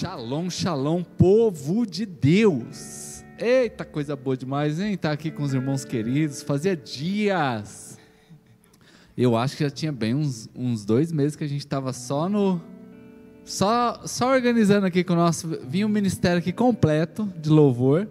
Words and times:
Shalom, 0.00 0.48
shalom, 0.48 1.02
povo 1.02 1.84
de 1.84 2.06
Deus. 2.06 3.22
Eita, 3.38 3.84
coisa 3.84 4.16
boa 4.16 4.34
demais, 4.34 4.80
hein? 4.80 4.94
Estar 4.94 5.10
tá 5.10 5.12
aqui 5.12 5.30
com 5.30 5.42
os 5.42 5.52
irmãos 5.52 5.84
queridos. 5.84 6.42
Fazia 6.42 6.74
dias. 6.74 7.98
Eu 9.14 9.36
acho 9.36 9.58
que 9.58 9.62
já 9.62 9.68
tinha 9.68 9.92
bem 9.92 10.14
uns, 10.14 10.48
uns 10.56 10.86
dois 10.86 11.12
meses 11.12 11.36
que 11.36 11.44
a 11.44 11.46
gente 11.46 11.60
estava 11.60 11.92
só 11.92 12.30
no. 12.30 12.62
Só, 13.44 14.00
só 14.06 14.32
organizando 14.32 14.86
aqui 14.86 15.04
com 15.04 15.12
o 15.12 15.16
nosso. 15.16 15.46
Vinha 15.68 15.84
um 15.84 15.90
ministério 15.90 16.38
aqui 16.38 16.50
completo 16.50 17.30
de 17.36 17.50
louvor. 17.50 18.08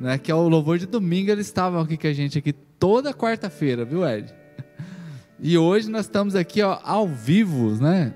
Né, 0.00 0.18
que 0.18 0.32
é 0.32 0.34
o 0.34 0.48
louvor 0.48 0.76
de 0.76 0.86
domingo. 0.86 1.30
Eles 1.30 1.46
estavam 1.46 1.82
aqui 1.82 1.96
com 1.96 2.08
a 2.08 2.12
gente 2.12 2.36
aqui 2.36 2.52
toda 2.52 3.14
quarta-feira, 3.14 3.84
viu, 3.84 4.04
Ed? 4.04 4.34
E 5.38 5.56
hoje 5.56 5.88
nós 5.88 6.06
estamos 6.06 6.34
aqui 6.34 6.60
ó, 6.62 6.80
ao 6.82 7.06
vivo, 7.06 7.80
né? 7.80 8.12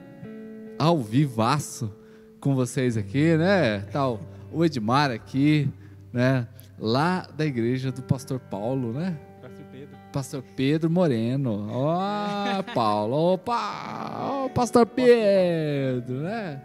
Ao 0.76 1.00
vivaço 1.00 2.02
com 2.44 2.54
vocês 2.54 2.98
aqui, 2.98 3.38
né? 3.38 3.80
Tal 3.90 4.20
o 4.52 4.62
Edmar 4.62 5.10
aqui, 5.10 5.66
né? 6.12 6.46
Lá 6.78 7.26
da 7.34 7.46
igreja 7.46 7.90
do 7.90 8.02
Pastor 8.02 8.38
Paulo, 8.38 8.92
né? 8.92 9.16
Pastor 9.40 9.64
Pedro. 9.72 9.96
Pastor 10.12 10.44
Pedro 10.54 10.90
Moreno. 10.90 11.66
Ó, 11.70 12.60
oh, 12.60 12.62
Paulo. 12.74 13.32
Opa! 13.32 14.44
Oh, 14.44 14.50
Pastor 14.50 14.84
Pedro, 14.84 16.20
né? 16.20 16.60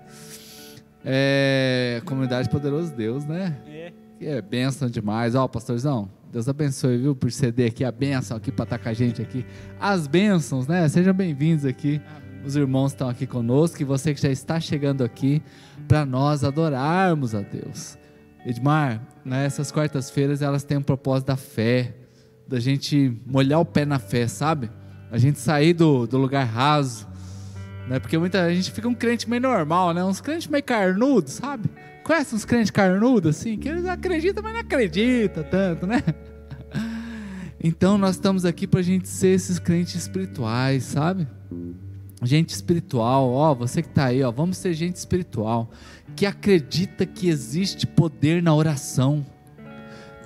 É, 1.06 2.02
comunidade 2.04 2.50
Poderoso 2.50 2.94
Deus, 2.94 3.24
né? 3.26 3.58
É. 3.66 3.94
É 4.22 4.42
bênção 4.42 4.90
demais. 4.90 5.34
Ó, 5.34 5.46
oh, 5.46 5.50
pastorzão, 5.50 6.10
Deus 6.30 6.50
abençoe, 6.50 6.98
viu, 6.98 7.16
por 7.16 7.32
ceder 7.32 7.70
aqui 7.70 7.86
a 7.86 7.92
bênção 7.92 8.36
aqui 8.36 8.52
para 8.52 8.64
estar 8.64 8.80
com 8.80 8.90
a 8.90 8.94
gente 8.94 9.22
aqui. 9.22 9.46
As 9.80 10.08
bênçãos, 10.08 10.68
né? 10.68 10.90
Sejam 10.90 11.14
bem-vindos 11.14 11.64
aqui. 11.64 12.02
Os 12.46 12.56
irmãos 12.56 12.92
estão 12.92 13.10
aqui 13.10 13.28
conosco 13.28 13.82
e 13.82 13.86
você 13.86 14.14
que 14.14 14.22
já 14.22 14.30
está 14.30 14.60
chegando 14.60 15.04
aqui 15.04 15.42
para 15.88 16.06
nós 16.06 16.44
adorarmos 16.44 17.36
a 17.36 17.42
Deus. 17.42 17.98
Edmar, 18.46 19.02
né, 19.26 19.46
essas 19.46 19.72
quartas-feiras 19.72 20.42
elas 20.42 20.64
têm 20.64 20.78
um 20.78 20.82
propósito 20.82 21.28
da 21.28 21.36
fé, 21.36 21.94
da 22.48 22.60
gente 22.60 23.16
molhar 23.26 23.60
o 23.60 23.66
pé 23.66 23.86
na 23.86 24.00
fé, 24.00 24.28
sabe? 24.28 24.72
A 25.12 25.18
gente 25.18 25.40
sair 25.40 25.74
do, 25.74 26.08
do 26.08 26.18
lugar 26.18 26.46
raso, 26.46 27.08
né? 27.88 28.00
Porque 28.00 28.18
muita 28.18 28.54
gente 28.54 28.72
fica 28.72 28.88
um 28.88 28.94
crente 28.94 29.30
meio 29.30 29.42
normal, 29.42 29.94
né? 29.94 30.04
Uns 30.04 30.22
crentes 30.22 30.48
meio 30.48 30.64
carnudos, 30.64 31.34
sabe? 31.34 31.70
Conhece 32.04 32.34
uns 32.34 32.46
crentes 32.46 32.72
carnudos 32.72 33.38
assim, 33.38 33.58
que 33.58 33.68
eles 33.68 33.86
acreditam, 33.86 34.42
mas 34.42 34.54
não 34.54 34.62
acreditam 34.62 35.44
tanto, 35.44 35.86
né? 35.86 36.02
Então 37.62 37.98
nós 37.98 38.16
estamos 38.16 38.46
aqui 38.46 38.66
para 38.66 38.80
a 38.80 38.84
gente 38.84 39.10
ser 39.10 39.36
esses 39.36 39.60
crentes 39.60 39.94
espirituais, 39.96 40.86
sabe? 40.86 41.28
Gente 42.22 42.50
espiritual, 42.50 43.32
ó, 43.32 43.54
você 43.54 43.82
que 43.82 43.88
está 43.88 44.06
aí, 44.06 44.22
ó, 44.24 44.32
vamos 44.32 44.58
ser 44.58 44.74
gente 44.74 44.96
espiritual, 44.96 45.70
que 46.16 46.26
acredita 46.26 47.06
que 47.06 47.30
existe 47.30 47.88
poder 47.88 48.44
na 48.44 48.54
oração, 48.54 49.26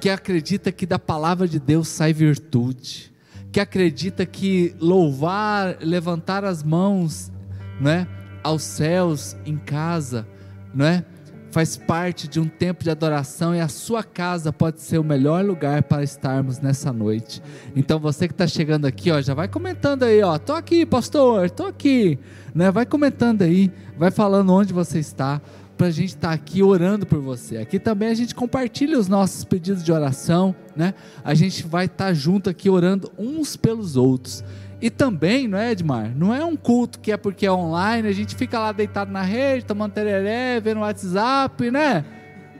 que 0.01 0.09
acredita 0.09 0.71
que 0.71 0.85
da 0.85 0.99
palavra 0.99 1.47
de 1.47 1.59
Deus 1.59 1.87
sai 1.87 2.13
virtude, 2.13 3.11
que 3.51 3.59
acredita 3.59 4.25
que 4.25 4.75
louvar, 4.79 5.77
levantar 5.81 6.43
as 6.43 6.63
mãos, 6.63 7.31
né, 7.79 8.07
aos 8.43 8.63
céus 8.63 9.35
em 9.45 9.57
casa, 9.57 10.27
não 10.73 10.85
é? 10.85 11.05
Faz 11.53 11.77
parte 11.77 12.27
de 12.27 12.39
um 12.39 12.47
tempo 12.47 12.83
de 12.83 12.89
adoração 12.89 13.53
e 13.53 13.59
a 13.59 13.67
sua 13.67 14.03
casa 14.03 14.51
pode 14.51 14.81
ser 14.81 14.97
o 14.97 15.03
melhor 15.03 15.45
lugar 15.45 15.83
para 15.83 16.01
estarmos 16.01 16.59
nessa 16.59 16.91
noite. 16.91 17.43
Então 17.75 17.99
você 17.99 18.27
que 18.27 18.33
está 18.33 18.47
chegando 18.47 18.85
aqui, 18.85 19.11
ó, 19.11 19.21
já 19.21 19.35
vai 19.35 19.47
comentando 19.47 20.01
aí, 20.01 20.23
ó, 20.23 20.39
tô 20.39 20.53
aqui, 20.53 20.83
pastor, 20.83 21.51
tô 21.51 21.67
aqui, 21.67 22.17
né? 22.55 22.71
Vai 22.71 22.87
comentando 22.87 23.43
aí, 23.43 23.71
vai 23.95 24.09
falando 24.09 24.51
onde 24.51 24.73
você 24.73 24.97
está 24.97 25.39
para 25.77 25.87
a 25.87 25.91
gente 25.91 26.15
estar 26.15 26.29
tá 26.29 26.33
aqui 26.33 26.63
orando 26.63 27.05
por 27.05 27.19
você. 27.19 27.57
Aqui 27.57 27.77
também 27.77 28.09
a 28.09 28.15
gente 28.15 28.33
compartilha 28.33 28.97
os 28.97 29.07
nossos 29.07 29.45
pedidos 29.45 29.83
de 29.83 29.91
oração, 29.91 30.55
né? 30.75 30.95
A 31.23 31.35
gente 31.35 31.67
vai 31.67 31.85
estar 31.85 32.05
tá 32.05 32.13
junto 32.15 32.49
aqui 32.49 32.67
orando 32.67 33.11
uns 33.15 33.55
pelos 33.55 33.95
outros. 33.95 34.43
E 34.83 34.89
também, 34.89 35.47
não 35.47 35.57
é, 35.57 35.71
Edmar? 35.71 36.11
Não 36.13 36.35
é 36.35 36.43
um 36.43 36.57
culto 36.57 36.99
que 36.99 37.09
é 37.09 37.15
porque 37.15 37.45
é 37.45 37.51
online, 37.51 38.05
a 38.05 38.11
gente 38.11 38.35
fica 38.35 38.59
lá 38.59 38.73
deitado 38.73 39.09
na 39.09 39.21
rede, 39.21 39.63
tomando 39.63 39.93
tereré, 39.93 40.59
vendo 40.59 40.81
WhatsApp, 40.81 41.71
né? 41.71 42.03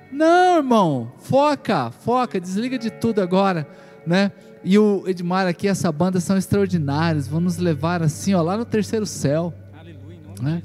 Não, 0.10 0.56
irmão, 0.56 1.12
foca, 1.18 1.92
foca, 1.92 2.40
desliga 2.40 2.80
de 2.80 2.90
tudo 2.90 3.22
agora, 3.22 3.68
né? 4.08 4.32
E 4.64 4.80
o 4.80 5.04
Edmar 5.06 5.48
aqui, 5.48 5.68
essa 5.68 5.92
banda 5.92 6.22
são 6.22 6.38
extraordinários, 6.38 7.28
vão 7.28 7.42
nos 7.42 7.58
levar 7.58 8.02
assim, 8.02 8.34
ó, 8.34 8.42
lá 8.42 8.56
no 8.56 8.64
terceiro 8.64 9.06
céu. 9.06 9.54
Aleluia, 9.78 10.20
né? 10.42 10.64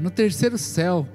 No 0.00 0.08
terceiro 0.08 0.56
céu, 0.56 1.06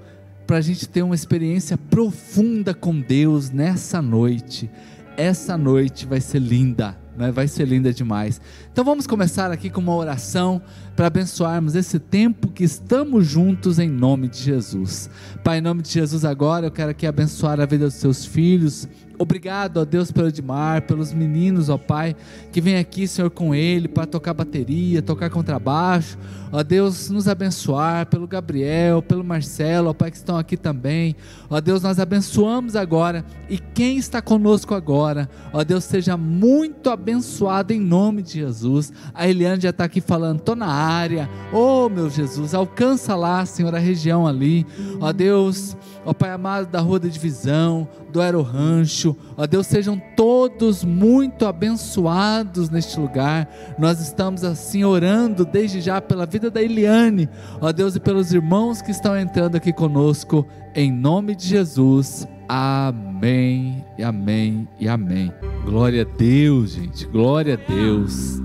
para 0.45 0.57
a 0.57 0.61
gente 0.61 0.87
ter 0.87 1.01
uma 1.01 1.15
experiência 1.15 1.79
profunda 1.79 2.75
com 2.75 3.01
Deus 3.01 3.49
nessa 3.49 4.03
noite. 4.03 4.69
Essa 5.17 5.57
noite 5.57 6.05
vai 6.05 6.21
ser 6.21 6.37
linda 6.37 6.95
né? 7.19 7.31
vai 7.31 7.47
ser 7.47 7.67
linda 7.67 7.93
demais. 7.93 8.39
Então 8.71 8.83
vamos 8.83 9.05
começar 9.05 9.51
aqui 9.51 9.69
com 9.69 9.81
uma 9.81 9.93
oração 9.93 10.61
para 10.95 11.07
abençoarmos 11.07 11.75
esse 11.75 11.99
tempo 11.99 12.47
que 12.47 12.63
estamos 12.63 13.27
juntos 13.27 13.77
em 13.77 13.89
nome 13.89 14.29
de 14.29 14.39
Jesus. 14.39 15.09
Pai, 15.43 15.57
em 15.57 15.61
nome 15.61 15.81
de 15.81 15.89
Jesus, 15.89 16.23
agora 16.23 16.67
eu 16.67 16.71
quero 16.71 16.91
aqui 16.91 17.05
abençoar 17.05 17.59
a 17.59 17.65
vida 17.65 17.85
dos 17.85 17.95
seus 17.95 18.25
filhos, 18.25 18.87
Obrigado, 19.21 19.81
ó 19.81 19.85
Deus, 19.85 20.13
pelo 20.13 20.29
Edmar, 20.29 20.83
pelos 20.83 21.11
meninos, 21.11 21.67
ó 21.67 21.77
Pai, 21.77 22.15
que 22.53 22.61
vem 22.61 22.77
aqui, 22.77 23.05
Senhor, 23.05 23.29
com 23.29 23.53
ele 23.53 23.89
para 23.89 24.05
tocar 24.05 24.33
bateria, 24.33 25.01
tocar 25.01 25.29
contrabaixo. 25.29 26.17
Ó 26.53 26.63
Deus, 26.63 27.09
nos 27.09 27.27
abençoar 27.27 28.05
pelo 28.05 28.25
Gabriel, 28.25 29.01
pelo 29.01 29.21
Marcelo, 29.21 29.89
ó 29.89 29.93
Pai, 29.93 30.09
que 30.09 30.15
estão 30.15 30.37
aqui 30.37 30.55
também. 30.55 31.17
Ó 31.49 31.59
Deus, 31.59 31.83
nós 31.83 31.99
abençoamos 31.99 32.77
agora 32.77 33.25
e 33.49 33.57
quem 33.57 33.97
está 33.97 34.21
conosco 34.21 34.73
agora, 34.73 35.29
ó 35.51 35.65
Deus, 35.65 35.83
seja 35.83 36.15
muito 36.15 36.89
abençoado 36.89 37.73
em 37.73 37.79
nome 37.79 38.21
de 38.21 38.35
Jesus. 38.35 38.93
A 39.13 39.27
Eliane 39.27 39.61
já 39.61 39.71
está 39.71 39.83
aqui 39.83 39.99
falando, 39.99 40.39
estou 40.39 40.55
na 40.55 40.67
área. 40.67 41.29
Oh, 41.51 41.89
meu 41.89 42.09
Jesus, 42.09 42.53
alcança 42.53 43.17
lá, 43.17 43.45
Senhor, 43.45 43.75
a 43.75 43.79
região 43.79 44.25
ali. 44.25 44.65
Ó 45.01 45.11
Deus, 45.11 45.75
ó 46.09 46.13
Pai 46.13 46.31
amado 46.31 46.65
da 46.65 46.79
Rua 46.79 46.99
da 46.99 47.07
Divisão, 47.07 47.87
do 48.11 48.19
Aero 48.19 48.41
Rancho, 48.41 49.15
ó 49.37 49.45
Deus, 49.45 49.67
sejam 49.67 50.01
todos 50.15 50.83
muito 50.83 51.45
abençoados 51.45 52.67
neste 52.71 52.99
lugar. 52.99 53.47
Nós 53.77 54.01
estamos 54.01 54.43
assim 54.43 54.83
orando 54.83 55.45
desde 55.45 55.79
já 55.79 56.01
pela 56.01 56.25
vida 56.25 56.49
da 56.49 56.63
Eliane, 56.63 57.29
ó 57.61 57.71
Deus, 57.71 57.95
e 57.95 57.99
pelos 57.99 58.33
irmãos 58.33 58.81
que 58.81 58.89
estão 58.89 59.15
entrando 59.15 59.55
aqui 59.55 59.71
conosco, 59.71 60.47
em 60.73 60.91
nome 60.91 61.35
de 61.35 61.45
Jesus. 61.45 62.27
Amém, 62.47 63.85
e 63.95 64.03
amém, 64.03 64.67
e 64.79 64.89
amém. 64.89 65.31
Glória 65.63 66.01
a 66.01 66.17
Deus, 66.17 66.71
gente, 66.71 67.05
glória 67.05 67.53
a 67.53 67.71
Deus. 67.71 68.41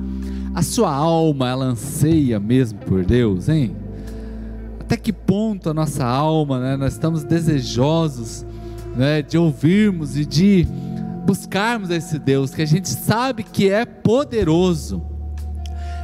A 0.54 0.60
sua 0.60 0.92
alma, 0.92 1.48
ela 1.48 1.64
anseia 1.64 2.38
mesmo 2.38 2.78
por 2.80 3.06
Deus, 3.06 3.48
hein? 3.48 3.74
Até 4.94 5.02
que 5.02 5.12
ponto 5.12 5.70
a 5.70 5.74
nossa 5.74 6.04
alma, 6.04 6.60
né? 6.60 6.76
Nós 6.76 6.92
estamos 6.92 7.24
desejosos 7.24 8.46
né, 8.94 9.22
de 9.22 9.36
ouvirmos 9.36 10.16
e 10.16 10.24
de 10.24 10.68
buscarmos 11.26 11.90
esse 11.90 12.16
Deus 12.16 12.54
que 12.54 12.62
a 12.62 12.64
gente 12.64 12.88
sabe 12.88 13.42
que 13.42 13.68
é 13.68 13.84
poderoso. 13.84 15.02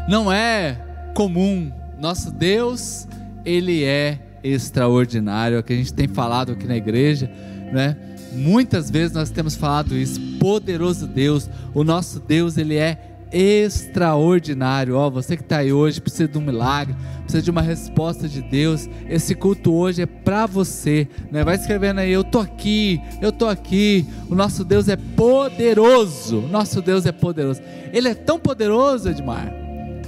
Não 0.09 0.33
é 0.33 0.77
comum. 1.15 1.71
Nosso 2.01 2.33
Deus, 2.33 3.07
ele 3.45 3.85
é 3.85 4.19
extraordinário, 4.43 5.59
é 5.59 5.61
o 5.61 5.63
que 5.63 5.73
a 5.73 5.77
gente 5.77 5.95
tem 5.95 6.09
falado 6.09 6.51
aqui 6.51 6.67
na 6.67 6.77
igreja, 6.77 7.31
né? 7.73 7.97
Muitas 8.33 8.91
vezes 8.91 9.13
nós 9.13 9.31
temos 9.31 9.55
falado 9.55 9.97
isso, 9.97 10.21
poderoso 10.41 11.07
Deus, 11.07 11.49
o 11.73 11.85
nosso 11.85 12.19
Deus, 12.19 12.57
ele 12.57 12.75
é 12.75 13.10
extraordinário. 13.33 14.97
Ó, 14.97 15.09
você 15.11 15.37
que 15.37 15.43
está 15.43 15.59
aí 15.59 15.73
hoje 15.73 16.01
precisa 16.01 16.29
de 16.29 16.39
um 16.39 16.41
milagre, 16.41 16.95
precisa 17.23 17.43
de 17.43 17.51
uma 17.51 17.63
resposta 17.63 18.29
de 18.29 18.43
Deus. 18.43 18.89
Esse 19.09 19.35
culto 19.35 19.73
hoje 19.73 20.03
é 20.03 20.07
para 20.07 20.47
você. 20.47 21.09
Né? 21.31 21.45
Vai 21.45 21.57
escrevendo 21.57 22.01
aí, 22.01 22.11
eu 22.11 22.25
tô 22.25 22.41
aqui, 22.41 23.01
eu 23.21 23.33
tô 23.33 23.47
aqui. 23.47 24.07
O 24.29 24.35
nosso 24.35 24.65
Deus 24.65 24.89
é 24.89 24.97
poderoso. 24.97 26.41
Nosso 26.43 26.83
Deus 26.83 27.07
é 27.07 27.13
poderoso. 27.13 27.61
Ele 27.93 28.09
é 28.09 28.15
tão 28.15 28.39
poderoso, 28.39 29.09
Edmar, 29.09 29.53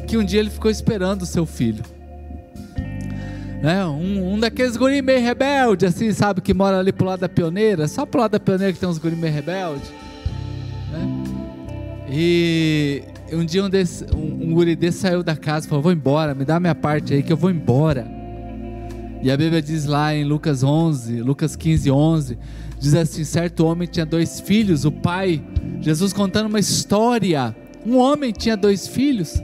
que 0.06 0.16
um 0.16 0.24
dia 0.24 0.40
ele 0.40 0.50
ficou 0.50 0.70
esperando 0.70 1.22
o 1.22 1.26
seu 1.26 1.46
filho. 1.46 1.84
Né? 3.62 3.84
Um, 3.86 4.34
um 4.34 4.40
daqueles 4.40 4.76
guri 4.76 5.00
meio 5.00 5.20
rebelde, 5.20 5.86
assim, 5.86 6.12
sabe, 6.12 6.40
que 6.40 6.52
mora 6.52 6.80
ali 6.80 6.92
pro 6.92 7.06
lado 7.06 7.20
da 7.20 7.28
pioneira, 7.28 7.86
só 7.86 8.04
pro 8.04 8.20
lado 8.20 8.32
da 8.32 8.40
pioneira 8.40 8.72
que 8.72 8.80
tem 8.80 8.88
uns 8.88 8.98
guri 8.98 9.14
meio 9.14 9.32
rebelde. 9.32 10.01
E 12.14 13.02
um 13.32 13.42
dia 13.42 13.64
um, 13.64 13.70
desse, 13.70 14.04
um, 14.14 14.50
um 14.50 14.52
guri 14.52 14.76
desse 14.76 14.98
saiu 14.98 15.22
da 15.22 15.34
casa 15.34 15.64
e 15.64 15.68
falou: 15.68 15.82
Vou 15.82 15.92
embora, 15.92 16.34
me 16.34 16.44
dá 16.44 16.60
minha 16.60 16.74
parte 16.74 17.14
aí 17.14 17.22
que 17.22 17.32
eu 17.32 17.36
vou 17.38 17.50
embora. 17.50 18.06
E 19.22 19.30
a 19.30 19.36
Bíblia 19.36 19.62
diz 19.62 19.86
lá 19.86 20.14
em 20.14 20.22
Lucas 20.22 20.62
11, 20.62 21.22
Lucas 21.22 21.56
15, 21.56 21.90
11, 21.90 22.38
diz 22.78 22.94
assim: 22.94 23.24
certo 23.24 23.64
homem 23.64 23.88
tinha 23.88 24.04
dois 24.04 24.40
filhos, 24.40 24.84
o 24.84 24.92
pai, 24.92 25.42
Jesus 25.80 26.12
contando 26.12 26.46
uma 26.46 26.60
história. 26.60 27.56
Um 27.86 27.96
homem 27.96 28.30
tinha 28.30 28.56
dois 28.56 28.86
filhos, 28.86 29.42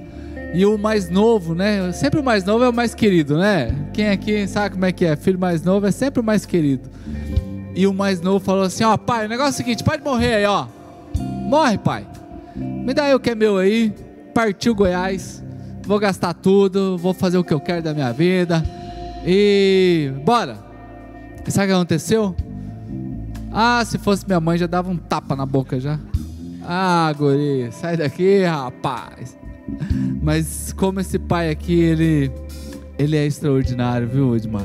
E 0.55 0.65
o 0.67 0.77
mais 0.77 1.09
novo, 1.09 1.55
né? 1.55 1.91
Sempre 1.93 2.21
o 2.21 2.23
mais 2.23 2.45
novo 2.45 2.65
é 2.65 2.69
o 2.69 2.73
mais 2.73 2.95
querido, 2.95 3.39
né? 3.39 3.75
Quem 3.93 4.11
aqui 4.11 4.47
sabe 4.47 4.75
como 4.75 4.85
é 4.85 4.93
que 4.93 5.05
é? 5.07 5.17
Filho 5.17 5.39
mais 5.39 5.63
novo 5.63 5.87
é 5.87 5.91
sempre 5.91 6.21
o 6.21 6.25
mais 6.25 6.45
querido. 6.45 6.89
E 7.75 7.87
o 7.87 7.95
mais 7.95 8.21
novo 8.21 8.45
falou 8.45 8.65
assim: 8.65 8.85
Ó, 8.85 8.97
pai, 8.97 9.25
o 9.25 9.29
negócio 9.29 9.53
é 9.53 9.55
o 9.55 9.57
seguinte: 9.57 9.83
pode 9.83 10.05
morrer 10.05 10.35
aí, 10.35 10.45
ó. 10.45 10.67
Morre, 11.49 11.79
pai. 11.79 12.07
Me 12.89 12.95
dá 12.95 13.05
aí 13.05 13.15
o 13.15 13.21
que 13.21 13.29
é 13.29 13.35
meu 13.35 13.59
aí. 13.59 13.93
Partiu 14.35 14.75
Goiás. 14.75 15.45
Vou 15.83 15.99
gastar 15.99 16.33
tudo. 16.33 16.97
Vou 16.97 17.13
fazer 17.13 17.37
o 17.37 17.45
que 17.45 17.53
eu 17.53 17.61
quero 17.61 17.83
da 17.83 17.93
minha 17.93 18.11
vida. 18.15 18.65
E 19.27 20.11
bora. 20.25 20.57
Sabe 21.49 21.67
o 21.67 21.69
que 21.69 21.75
aconteceu? 21.75 22.35
Ah, 23.53 23.85
se 23.85 23.99
fosse 23.99 24.27
minha 24.27 24.41
mãe, 24.41 24.57
já 24.57 24.67
dava 24.67 24.91
um 24.91 24.97
tapa 24.97 25.37
na 25.37 25.45
boca 25.45 25.79
já. 25.79 26.01
Ah, 26.65 27.13
guri, 27.15 27.69
sai 27.73 27.99
daqui, 27.99 28.45
rapaz. 28.45 29.37
Mas 30.23 30.73
como 30.73 30.99
esse 30.99 31.19
pai 31.19 31.51
aqui, 31.51 31.79
ele, 31.79 32.33
ele 32.99 33.19
é 33.19 33.27
extraordinário, 33.27 34.09
viu, 34.09 34.35
Edmar? 34.35 34.65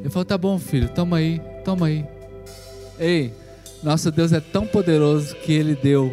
Ele 0.00 0.08
falou: 0.08 0.24
tá 0.24 0.38
bom, 0.38 0.58
filho, 0.58 0.88
toma 0.88 1.18
aí, 1.18 1.42
toma 1.62 1.88
aí. 1.88 2.06
Ei, 2.98 3.34
nosso 3.82 4.10
Deus 4.10 4.32
é 4.32 4.40
tão 4.40 4.66
poderoso 4.66 5.34
que 5.36 5.52
ele 5.52 5.74
deu 5.74 6.12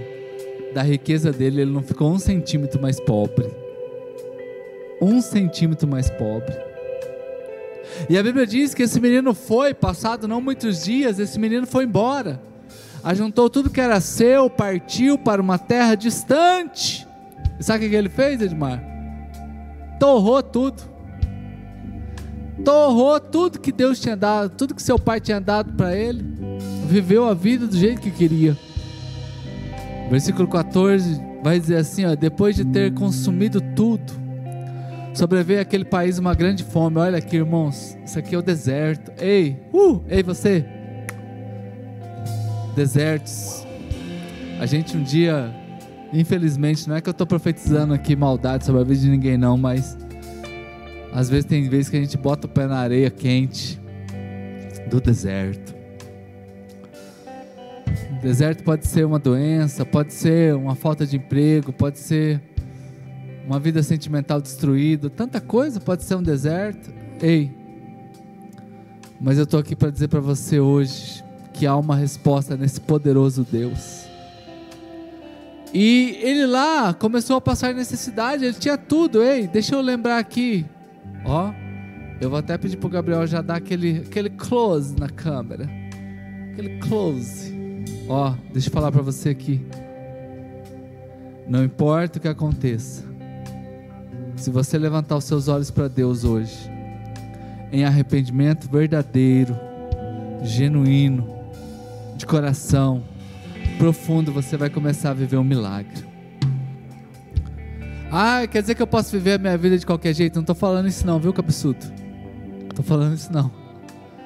da 0.74 0.81
riqueza 0.81 1.31
dele, 1.31 1.62
ele 1.62 1.71
não 1.71 1.83
ficou 1.83 2.12
um 2.12 2.19
centímetro 2.19 2.81
mais 2.81 3.00
pobre. 3.00 3.50
Um 5.01 5.21
centímetro 5.21 5.88
mais 5.88 6.10
pobre. 6.10 6.56
E 8.10 8.18
a 8.18 8.24
Bíblia 8.24 8.45
diz 8.45 8.74
que 8.74 8.83
esse 8.83 9.00
menino 9.00 9.33
foi, 9.33 9.74
passado 9.74 10.27
não 10.27 10.42
muitos 10.42 10.83
dias, 10.83 11.19
esse 11.19 11.39
menino 11.39 11.66
foi 11.66 11.86
embora 11.86 12.39
ajuntou 13.04 13.50
tudo 13.50 13.69
que 13.69 13.81
era 13.81 14.00
seu, 14.00 14.50
partiu 14.50 15.18
para 15.18 15.42
uma 15.42 15.57
terra 15.57 15.95
distante. 15.95 17.07
E 17.60 17.63
sabe 17.63 17.86
o 17.86 17.89
que 17.89 17.95
ele 17.95 18.10
fez, 18.10 18.42
Edmar? 18.42 18.81
Torrou 20.00 20.42
tudo. 20.42 20.83
Torrou 22.63 23.19
tudo 23.19 23.60
que 23.60 23.72
Deus 23.72 24.00
tinha 24.00 24.15
dado, 24.15 24.51
tudo 24.51 24.75
que 24.75 24.83
seu 24.83 25.00
pai 25.00 25.19
tinha 25.19 25.39
dado 25.39 25.74
para 25.74 25.95
ele. 25.95 26.24
Viveu 26.89 27.25
a 27.25 27.36
vida 27.36 27.68
do 27.68 27.77
jeito 27.77 28.01
que 28.01 28.09
queria. 28.09 28.57
Versículo 30.09 30.47
14 30.47 31.21
vai 31.44 31.59
dizer 31.59 31.77
assim: 31.77 32.03
ó, 32.03 32.15
depois 32.15 32.56
de 32.56 32.65
ter 32.65 32.91
consumido 32.95 33.62
tudo, 33.75 34.12
sobreveio 35.13 35.62
aquele 35.62 35.86
país 35.86 36.18
uma 36.18 36.33
grande 36.33 36.63
fome. 36.63 36.97
Olha 36.97 37.19
aqui, 37.19 37.36
irmãos, 37.36 37.95
isso 38.03 38.18
aqui 38.18 38.33
é 38.33 38.38
o 38.39 38.41
deserto. 38.41 39.12
Ei, 39.21 39.62
uh, 39.71 40.03
ei 40.09 40.24
você, 40.24 40.65
desertos. 42.75 43.68
A 44.59 44.65
gente 44.65 44.97
um 44.97 45.03
dia, 45.03 45.53
infelizmente, 46.12 46.89
não 46.89 46.95
é 46.95 47.01
que 47.01 47.07
eu 47.07 47.12
estou 47.12 47.27
profetizando 47.27 47.94
aqui 47.94 48.15
maldade 48.15 48.65
sobre 48.65 48.81
a 48.81 48.83
vida 48.83 49.01
de 49.01 49.09
ninguém, 49.09 49.38
não, 49.38 49.56
mas 49.59 49.95
às 51.13 51.30
vezes 51.30 51.45
tem 51.45 51.69
vezes 51.69 51.88
que 51.88 51.97
a 51.97 52.01
gente 52.01 52.18
bota 52.18 52.47
o 52.47 52.50
pé 52.50 52.65
na 52.65 52.77
areia 52.77 53.12
quente 53.12 53.80
do 54.89 55.00
deserto. 55.00 55.78
Deserto 58.21 58.63
pode 58.63 58.86
ser 58.86 59.06
uma 59.06 59.18
doença, 59.18 59.86
pode 59.86 60.13
ser 60.13 60.54
uma 60.54 60.75
falta 60.75 61.06
de 61.06 61.16
emprego, 61.16 61.71
pode 61.71 62.00
ser 62.00 62.42
uma 63.48 63.60
vida 63.60 63.81
sentimental 63.81 64.42
destruída, 64.42 65.10
tanta 65.10 65.39
coisa 65.39 65.80
pode 65.80 66.04
ser 66.04 66.16
um 66.16 66.24
deserto. 66.24 66.92
Ei, 67.21 67.51
mas 69.21 69.38
eu 69.38 69.44
estou 69.44 69.60
aqui 69.60 69.75
para 69.75 69.89
dizer 69.89 70.07
para 70.07 70.19
você 70.19 70.60
hoje 70.60 71.24
que 71.54 71.66
há 71.66 71.75
uma 71.75 71.95
resposta 71.95 72.56
nesse 72.56 72.80
poderoso 72.80 73.45
Deus. 73.50 74.06
E 75.74 76.18
ele 76.22 76.45
lá 76.45 76.94
começou 76.94 77.36
a 77.36 77.42
passar 77.42 77.74
necessidade, 77.74 78.45
ele 78.45 78.54
tinha 78.54 78.77
tudo, 78.77 79.22
ei, 79.22 79.48
deixa 79.48 79.75
eu 79.75 79.81
lembrar 79.81 80.18
aqui. 80.18 80.65
Ó, 81.25 81.51
eu 82.19 82.30
vou 82.30 82.39
até 82.39 82.57
pedir 82.57 82.77
pro 82.77 82.89
Gabriel 82.89 83.27
já 83.27 83.42
dar 83.42 83.56
aquele, 83.56 84.04
aquele 84.07 84.30
close 84.30 84.95
na 84.98 85.10
câmera. 85.10 85.69
Aquele 86.51 86.80
close. 86.80 87.58
Ó, 88.09 88.33
deixa 88.51 88.69
eu 88.69 88.73
falar 88.73 88.91
para 88.91 89.03
você 89.03 89.29
aqui. 89.29 89.63
Não 91.47 91.63
importa 91.63 92.17
o 92.17 92.21
que 92.21 92.27
aconteça. 92.27 93.06
Se 94.35 94.50
você 94.50 94.79
levantar 94.79 95.15
os 95.15 95.25
seus 95.25 95.47
olhos 95.47 95.69
para 95.69 95.88
Deus 95.88 96.23
hoje, 96.23 96.57
em 97.71 97.85
arrependimento 97.85 98.67
verdadeiro, 98.67 99.56
genuíno, 100.41 101.38
de 102.17 102.25
coração 102.25 103.03
profundo, 103.77 104.31
você 104.33 104.57
vai 104.57 104.69
começar 104.69 105.12
a 105.12 105.13
viver 105.13 105.38
um 105.38 105.44
milagre. 105.44 106.03
Ah, 108.12 108.47
quer 108.47 108.62
dizer 108.62 108.73
que 108.73 108.81
eu 108.81 108.88
posso 108.88 109.12
viver 109.12 109.33
a 109.33 109.38
minha 109.38 109.57
vida 109.57 109.77
de 109.77 109.85
qualquer 109.85 110.15
jeito? 110.15 110.35
Não 110.35 110.41
estou 110.41 110.55
falando 110.55 110.88
isso 110.88 111.05
não, 111.05 111.19
viu, 111.19 111.31
cabeçudo? 111.31 111.85
Estou 112.69 112.83
falando 112.83 113.13
isso 113.13 113.31
não. 113.31 113.51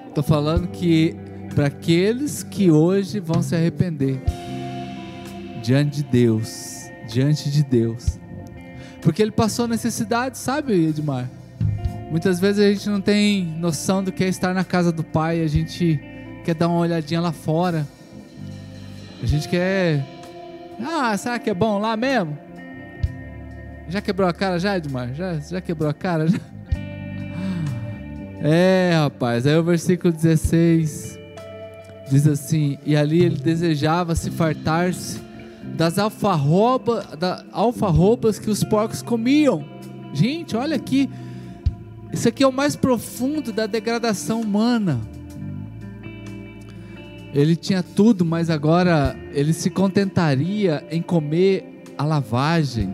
Estou 0.07 0.23
falando 0.23 0.67
que 0.69 1.15
para 1.53 1.67
aqueles 1.67 2.43
que 2.43 2.71
hoje 2.71 3.19
vão 3.19 3.41
se 3.41 3.55
arrepender 3.55 4.19
diante 5.61 5.97
de 5.97 6.03
Deus, 6.03 6.89
diante 7.07 7.49
de 7.49 7.63
Deus, 7.63 8.19
porque 9.01 9.21
ele 9.21 9.31
passou 9.31 9.67
necessidade, 9.67 10.37
sabe, 10.37 10.73
Edmar? 10.73 11.29
Muitas 12.09 12.39
vezes 12.39 12.63
a 12.63 12.71
gente 12.71 12.89
não 12.89 13.01
tem 13.01 13.45
noção 13.59 14.03
do 14.03 14.11
que 14.11 14.23
é 14.23 14.27
estar 14.27 14.53
na 14.53 14.63
casa 14.63 14.91
do 14.91 15.03
Pai, 15.03 15.41
a 15.41 15.47
gente 15.47 15.99
quer 16.43 16.55
dar 16.55 16.67
uma 16.67 16.79
olhadinha 16.79 17.21
lá 17.21 17.31
fora. 17.31 17.87
A 19.21 19.25
gente 19.25 19.47
quer. 19.47 20.05
Ah, 20.79 21.15
será 21.17 21.39
que 21.39 21.49
é 21.49 21.53
bom 21.53 21.79
lá 21.79 21.95
mesmo? 21.95 22.37
Já 23.89 24.01
quebrou 24.01 24.27
a 24.27 24.33
cara 24.33 24.59
já, 24.59 24.77
Edmar? 24.77 25.13
Já, 25.13 25.39
já 25.39 25.61
quebrou 25.61 25.89
a 25.89 25.93
cara? 25.93 26.27
Já? 26.27 26.39
É, 28.45 28.91
rapaz. 28.95 29.47
Aí 29.47 29.55
o 29.55 29.63
versículo 29.63 30.13
16 30.13 31.12
diz 32.13 32.27
assim: 32.27 32.77
E 32.85 32.95
ali 32.95 33.23
ele 33.23 33.37
desejava 33.37 34.15
se 34.15 34.29
fartar-se 34.29 35.19
das 35.75 35.97
alfarroba, 35.97 37.03
da, 37.17 37.43
alfarrobas 37.51 38.37
que 38.37 38.49
os 38.49 38.63
porcos 38.63 39.01
comiam. 39.01 39.65
Gente, 40.13 40.55
olha 40.55 40.75
aqui. 40.75 41.09
Isso 42.11 42.29
aqui 42.29 42.43
é 42.43 42.47
o 42.47 42.53
mais 42.53 42.75
profundo 42.75 43.51
da 43.51 43.65
degradação 43.65 44.41
humana. 44.41 45.01
Ele 47.33 47.55
tinha 47.55 47.81
tudo, 47.81 48.23
mas 48.23 48.51
agora 48.51 49.15
ele 49.31 49.51
se 49.51 49.71
contentaria 49.71 50.85
em 50.91 51.01
comer 51.01 51.81
a 51.97 52.05
lavagem, 52.05 52.93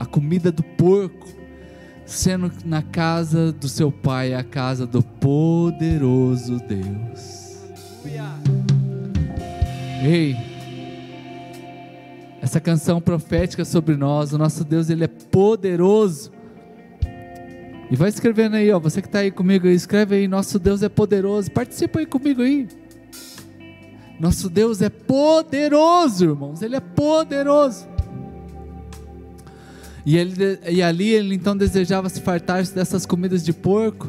a 0.00 0.04
comida 0.04 0.50
do 0.50 0.64
porco, 0.64 1.28
sendo 2.04 2.50
na 2.64 2.82
casa 2.82 3.52
do 3.52 3.68
seu 3.68 3.92
pai, 3.92 4.34
a 4.34 4.42
casa 4.42 4.84
do 4.84 5.00
poderoso 5.00 6.58
Deus. 6.66 7.45
Ei, 10.02 10.36
essa 12.40 12.60
canção 12.60 13.00
profética 13.00 13.64
sobre 13.64 13.96
nós, 13.96 14.32
o 14.32 14.38
nosso 14.38 14.62
Deus, 14.64 14.88
ele 14.88 15.04
é 15.04 15.08
poderoso. 15.08 16.30
E 17.90 17.96
vai 17.96 18.08
escrevendo 18.08 18.56
aí, 18.56 18.70
ó, 18.70 18.78
você 18.78 19.00
que 19.00 19.08
está 19.08 19.20
aí 19.20 19.30
comigo, 19.30 19.66
escreve 19.66 20.16
aí, 20.16 20.28
nosso 20.28 20.58
Deus 20.58 20.82
é 20.82 20.88
poderoso. 20.88 21.50
Participa 21.50 21.98
aí 21.98 22.06
comigo 22.06 22.42
aí. 22.42 22.68
Nosso 24.18 24.48
Deus 24.48 24.80
é 24.80 24.88
poderoso, 24.88 26.24
irmãos, 26.24 26.62
Ele 26.62 26.76
é 26.76 26.80
poderoso. 26.80 27.86
E, 30.06 30.16
ele, 30.16 30.60
e 30.70 30.80
ali 30.84 31.08
ele 31.08 31.34
então 31.34 31.56
desejava 31.56 32.08
se 32.08 32.20
fartar-se 32.20 32.72
dessas 32.72 33.04
comidas 33.04 33.44
de 33.44 33.52
porco. 33.52 34.06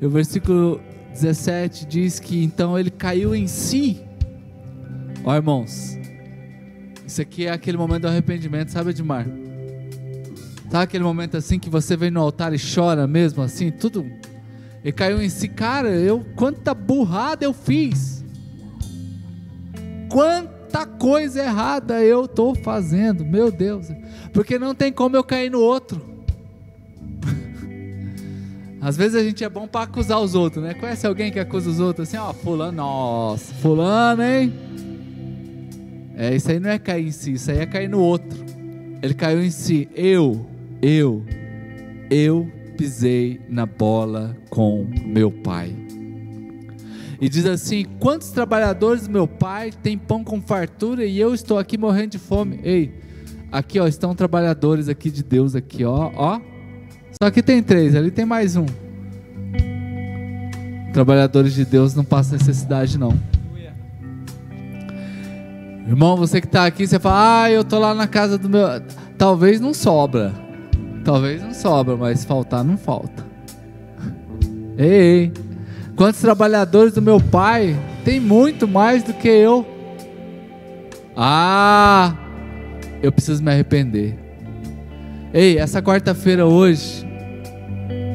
E 0.00 0.06
o 0.06 0.08
versículo 0.08 0.80
17 1.12 1.86
diz 1.86 2.18
que 2.18 2.42
então 2.42 2.78
ele 2.78 2.90
caiu 2.90 3.34
em 3.34 3.46
si. 3.46 4.00
Ó 5.24 5.34
irmãos, 5.34 5.98
isso 7.06 7.20
aqui 7.20 7.46
é 7.46 7.50
aquele 7.50 7.76
momento 7.76 8.02
do 8.02 8.08
arrependimento, 8.08 8.70
sabe, 8.70 8.90
Edmar? 8.90 9.26
Sabe 10.70 10.84
aquele 10.84 11.04
momento 11.04 11.36
assim 11.36 11.58
que 11.58 11.68
você 11.68 11.96
vem 11.96 12.10
no 12.10 12.20
altar 12.20 12.54
e 12.54 12.58
chora 12.58 13.06
mesmo, 13.06 13.42
assim, 13.42 13.70
tudo. 13.70 14.06
Ele 14.82 14.92
caiu 14.92 15.20
em 15.20 15.28
si, 15.28 15.48
cara, 15.48 15.90
eu 15.90 16.24
quanta 16.36 16.72
burrada 16.72 17.44
eu 17.44 17.52
fiz 17.52 18.20
quanta 20.10 20.84
coisa 20.84 21.42
errada 21.42 22.02
eu 22.02 22.24
estou 22.24 22.54
fazendo, 22.54 23.24
meu 23.24 23.50
Deus, 23.50 23.86
porque 24.32 24.58
não 24.58 24.74
tem 24.74 24.92
como 24.92 25.16
eu 25.16 25.24
cair 25.24 25.50
no 25.50 25.60
outro. 25.60 26.09
Às 28.80 28.96
vezes 28.96 29.14
a 29.14 29.22
gente 29.22 29.44
é 29.44 29.48
bom 29.48 29.66
para 29.66 29.82
acusar 29.82 30.20
os 30.20 30.34
outros, 30.34 30.62
né? 30.62 30.74
Conhece 30.74 31.06
alguém 31.06 31.30
que 31.30 31.38
acusa 31.38 31.68
os 31.68 31.80
outros 31.80 32.08
assim, 32.08 32.16
ó, 32.16 32.32
fulano, 32.32 32.72
nossa, 32.72 33.52
fulano, 33.54 34.22
hein? 34.22 34.52
É, 36.16 36.34
isso 36.34 36.50
aí 36.50 36.58
não 36.58 36.70
é 36.70 36.78
cair 36.78 37.06
em 37.06 37.10
si, 37.10 37.32
isso 37.32 37.50
aí 37.50 37.58
é 37.58 37.66
cair 37.66 37.88
no 37.88 38.00
outro. 38.00 38.38
Ele 39.02 39.14
caiu 39.14 39.42
em 39.42 39.50
si, 39.50 39.88
eu, 39.94 40.46
eu, 40.80 41.24
eu 42.10 42.50
pisei 42.76 43.40
na 43.48 43.66
bola 43.66 44.36
com 44.48 44.86
meu 45.04 45.30
pai. 45.30 45.74
E 47.20 47.28
diz 47.28 47.44
assim: 47.44 47.84
Quantos 47.98 48.30
trabalhadores 48.30 49.06
do 49.06 49.12
meu 49.12 49.28
pai 49.28 49.70
têm 49.70 49.96
pão 49.96 50.24
com 50.24 50.40
fartura 50.40 51.04
e 51.04 51.18
eu 51.18 51.34
estou 51.34 51.58
aqui 51.58 51.76
morrendo 51.76 52.12
de 52.12 52.18
fome? 52.18 52.60
Ei, 52.62 52.94
Aqui, 53.52 53.80
ó, 53.80 53.88
estão 53.88 54.14
trabalhadores 54.14 54.88
aqui 54.88 55.10
de 55.10 55.24
Deus 55.24 55.56
aqui, 55.56 55.84
ó, 55.84 56.12
ó. 56.14 56.40
Só 57.22 57.30
que 57.30 57.42
tem 57.42 57.62
três, 57.62 57.94
ali 57.94 58.10
tem 58.10 58.24
mais 58.24 58.56
um. 58.56 58.66
Trabalhadores 60.92 61.54
de 61.54 61.64
Deus 61.64 61.94
não 61.94 62.04
passam 62.04 62.36
necessidade, 62.36 62.98
não. 62.98 63.16
Irmão, 65.86 66.16
você 66.16 66.40
que 66.40 66.46
está 66.46 66.66
aqui, 66.66 66.86
você 66.86 67.00
fala, 67.00 67.42
ah, 67.42 67.50
eu 67.50 67.64
tô 67.64 67.78
lá 67.78 67.92
na 67.92 68.06
casa 68.06 68.38
do 68.38 68.48
meu. 68.48 68.64
Talvez 69.18 69.60
não 69.60 69.74
sobra. 69.74 70.32
Talvez 71.04 71.42
não 71.42 71.52
sobra, 71.52 71.96
mas 71.96 72.24
faltar 72.24 72.62
não 72.62 72.76
falta. 72.76 73.26
Ei, 74.78 74.88
ei. 74.88 75.32
Quantos 75.96 76.20
trabalhadores 76.20 76.94
do 76.94 77.02
meu 77.02 77.20
pai 77.20 77.76
tem 78.04 78.20
muito 78.20 78.68
mais 78.68 79.02
do 79.02 79.12
que 79.12 79.28
eu? 79.28 79.66
Ah, 81.16 82.14
eu 83.02 83.10
preciso 83.10 83.42
me 83.42 83.50
arrepender. 83.50 84.16
Ei, 85.32 85.58
essa 85.58 85.80
quarta-feira 85.80 86.44
hoje 86.44 87.06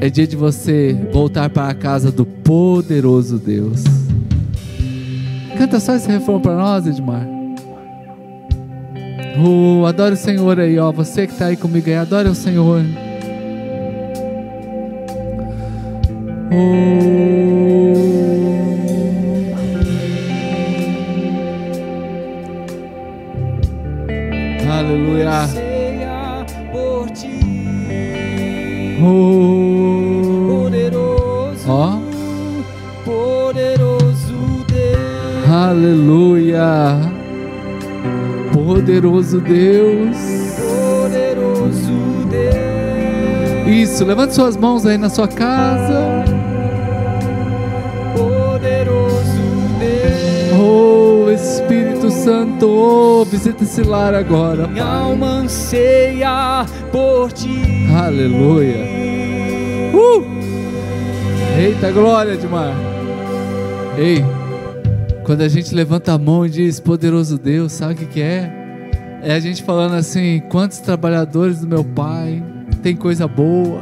é 0.02 0.10
dia 0.10 0.26
de 0.26 0.36
você 0.36 0.94
voltar 1.10 1.48
para 1.48 1.68
a 1.68 1.74
casa 1.74 2.12
do 2.12 2.26
poderoso 2.26 3.38
Deus. 3.38 3.84
Canta 5.56 5.80
só 5.80 5.94
esse 5.94 6.08
refrão 6.08 6.38
para 6.38 6.54
nós, 6.54 6.86
Edmar. 6.86 7.26
Oh, 9.42 9.86
adore 9.86 10.12
o 10.12 10.16
Senhor 10.16 10.60
aí, 10.60 10.78
ó. 10.78 10.92
Você 10.92 11.26
que 11.26 11.32
está 11.32 11.46
aí 11.46 11.56
comigo 11.56 11.88
aí, 11.88 11.96
adore 11.96 12.28
o 12.28 12.34
Senhor. 12.34 12.82
Oh. 16.52 17.05
Poderoso 39.26 39.40
Deus. 39.40 40.16
Poderoso 40.56 42.28
Deus. 42.30 43.66
Isso, 43.66 44.04
levante 44.04 44.34
suas 44.36 44.56
mãos 44.56 44.86
aí 44.86 44.96
na 44.96 45.08
sua 45.10 45.26
casa. 45.26 46.24
Poderoso 48.14 49.42
Deus. 49.80 50.60
Oh, 50.60 51.28
Espírito 51.28 52.08
Santo, 52.08 52.68
oh, 52.68 53.24
visita 53.24 53.64
esse 53.64 53.82
lar 53.82 54.14
agora. 54.14 54.68
Minha 54.68 54.84
alma 54.84 55.26
anseia 55.40 56.64
por 56.92 57.32
ti. 57.32 57.88
Aleluia. 57.92 58.76
Uh! 59.92 60.24
Eita 61.58 61.90
glória, 61.90 62.34
Edmar. 62.34 62.76
Ei, 63.98 64.24
quando 65.24 65.40
a 65.40 65.48
gente 65.48 65.74
levanta 65.74 66.12
a 66.12 66.18
mão 66.18 66.46
e 66.46 66.48
diz 66.48 66.78
poderoso 66.78 67.36
Deus, 67.36 67.72
sabe 67.72 67.94
o 67.94 67.96
que, 67.96 68.06
que 68.06 68.22
é? 68.22 68.65
É 69.22 69.34
a 69.34 69.40
gente 69.40 69.62
falando 69.62 69.94
assim: 69.94 70.40
quantos 70.48 70.78
trabalhadores 70.78 71.60
do 71.60 71.66
meu 71.66 71.84
pai 71.84 72.42
tem 72.82 72.94
coisa 72.94 73.26
boa? 73.26 73.80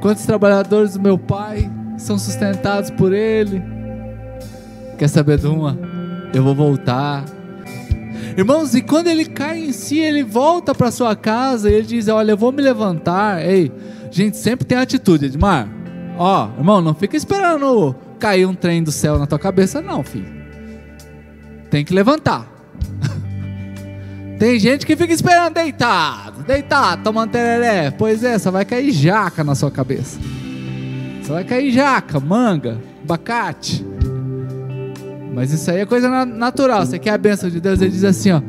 Quantos 0.00 0.24
trabalhadores 0.24 0.94
do 0.94 1.00
meu 1.00 1.18
pai 1.18 1.70
são 1.98 2.18
sustentados 2.18 2.90
por 2.90 3.12
ele? 3.12 3.62
Quer 4.96 5.08
saber 5.08 5.38
de 5.38 5.46
uma? 5.46 5.78
Eu 6.32 6.42
vou 6.42 6.54
voltar. 6.54 7.24
Irmãos, 8.36 8.74
e 8.74 8.80
quando 8.80 9.08
ele 9.08 9.24
cai 9.24 9.58
em 9.58 9.72
si, 9.72 9.98
ele 9.98 10.22
volta 10.22 10.74
para 10.74 10.90
sua 10.90 11.14
casa 11.16 11.70
e 11.70 11.74
ele 11.74 11.86
diz: 11.86 12.08
Olha, 12.08 12.32
eu 12.32 12.36
vou 12.36 12.52
me 12.52 12.62
levantar. 12.62 13.44
Ei, 13.44 13.70
gente, 14.10 14.36
sempre 14.36 14.64
tem 14.64 14.78
atitude, 14.78 15.26
Edmar. 15.26 15.68
Ó, 16.16 16.48
irmão, 16.58 16.80
não 16.80 16.94
fica 16.94 17.16
esperando 17.16 17.94
cair 18.18 18.46
um 18.46 18.54
trem 18.54 18.82
do 18.82 18.92
céu 18.92 19.18
na 19.18 19.26
tua 19.26 19.38
cabeça, 19.38 19.80
não, 19.80 20.02
filho. 20.02 20.28
Tem 21.70 21.84
que 21.84 21.94
levantar. 21.94 22.59
Tem 24.40 24.58
gente 24.58 24.86
que 24.86 24.96
fica 24.96 25.12
esperando 25.12 25.52
deitado, 25.54 26.42
deitado, 26.42 27.02
tomando 27.04 27.30
tereré. 27.30 27.90
Pois 27.90 28.24
é, 28.24 28.38
só 28.38 28.50
vai 28.50 28.64
cair 28.64 28.90
jaca 28.90 29.44
na 29.44 29.54
sua 29.54 29.70
cabeça. 29.70 30.18
Só 31.22 31.34
vai 31.34 31.44
cair 31.44 31.70
jaca, 31.70 32.18
manga, 32.18 32.78
abacate. 33.04 33.84
Mas 35.34 35.52
isso 35.52 35.70
aí 35.70 35.80
é 35.80 35.86
coisa 35.86 36.08
na- 36.08 36.24
natural. 36.24 36.86
Você 36.86 36.98
quer 36.98 37.10
a 37.10 37.18
bênção 37.18 37.50
de 37.50 37.60
Deus? 37.60 37.80
Ele 37.82 37.90
diz 37.90 38.02
assim: 38.02 38.32
ó, 38.32 38.40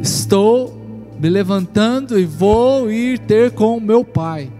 Estou 0.00 0.78
me 1.18 1.28
levantando 1.28 2.18
e 2.18 2.24
vou 2.24 2.90
ir 2.90 3.18
ter 3.18 3.50
com 3.50 3.76
o 3.76 3.80
meu 3.80 4.04
pai. 4.04 4.50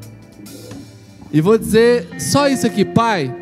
E 1.33 1.41
vou 1.41 1.57
dizer 1.59 2.09
só 2.19 2.49
isso 2.49 2.67
aqui, 2.67 2.85
pai. 2.85 3.33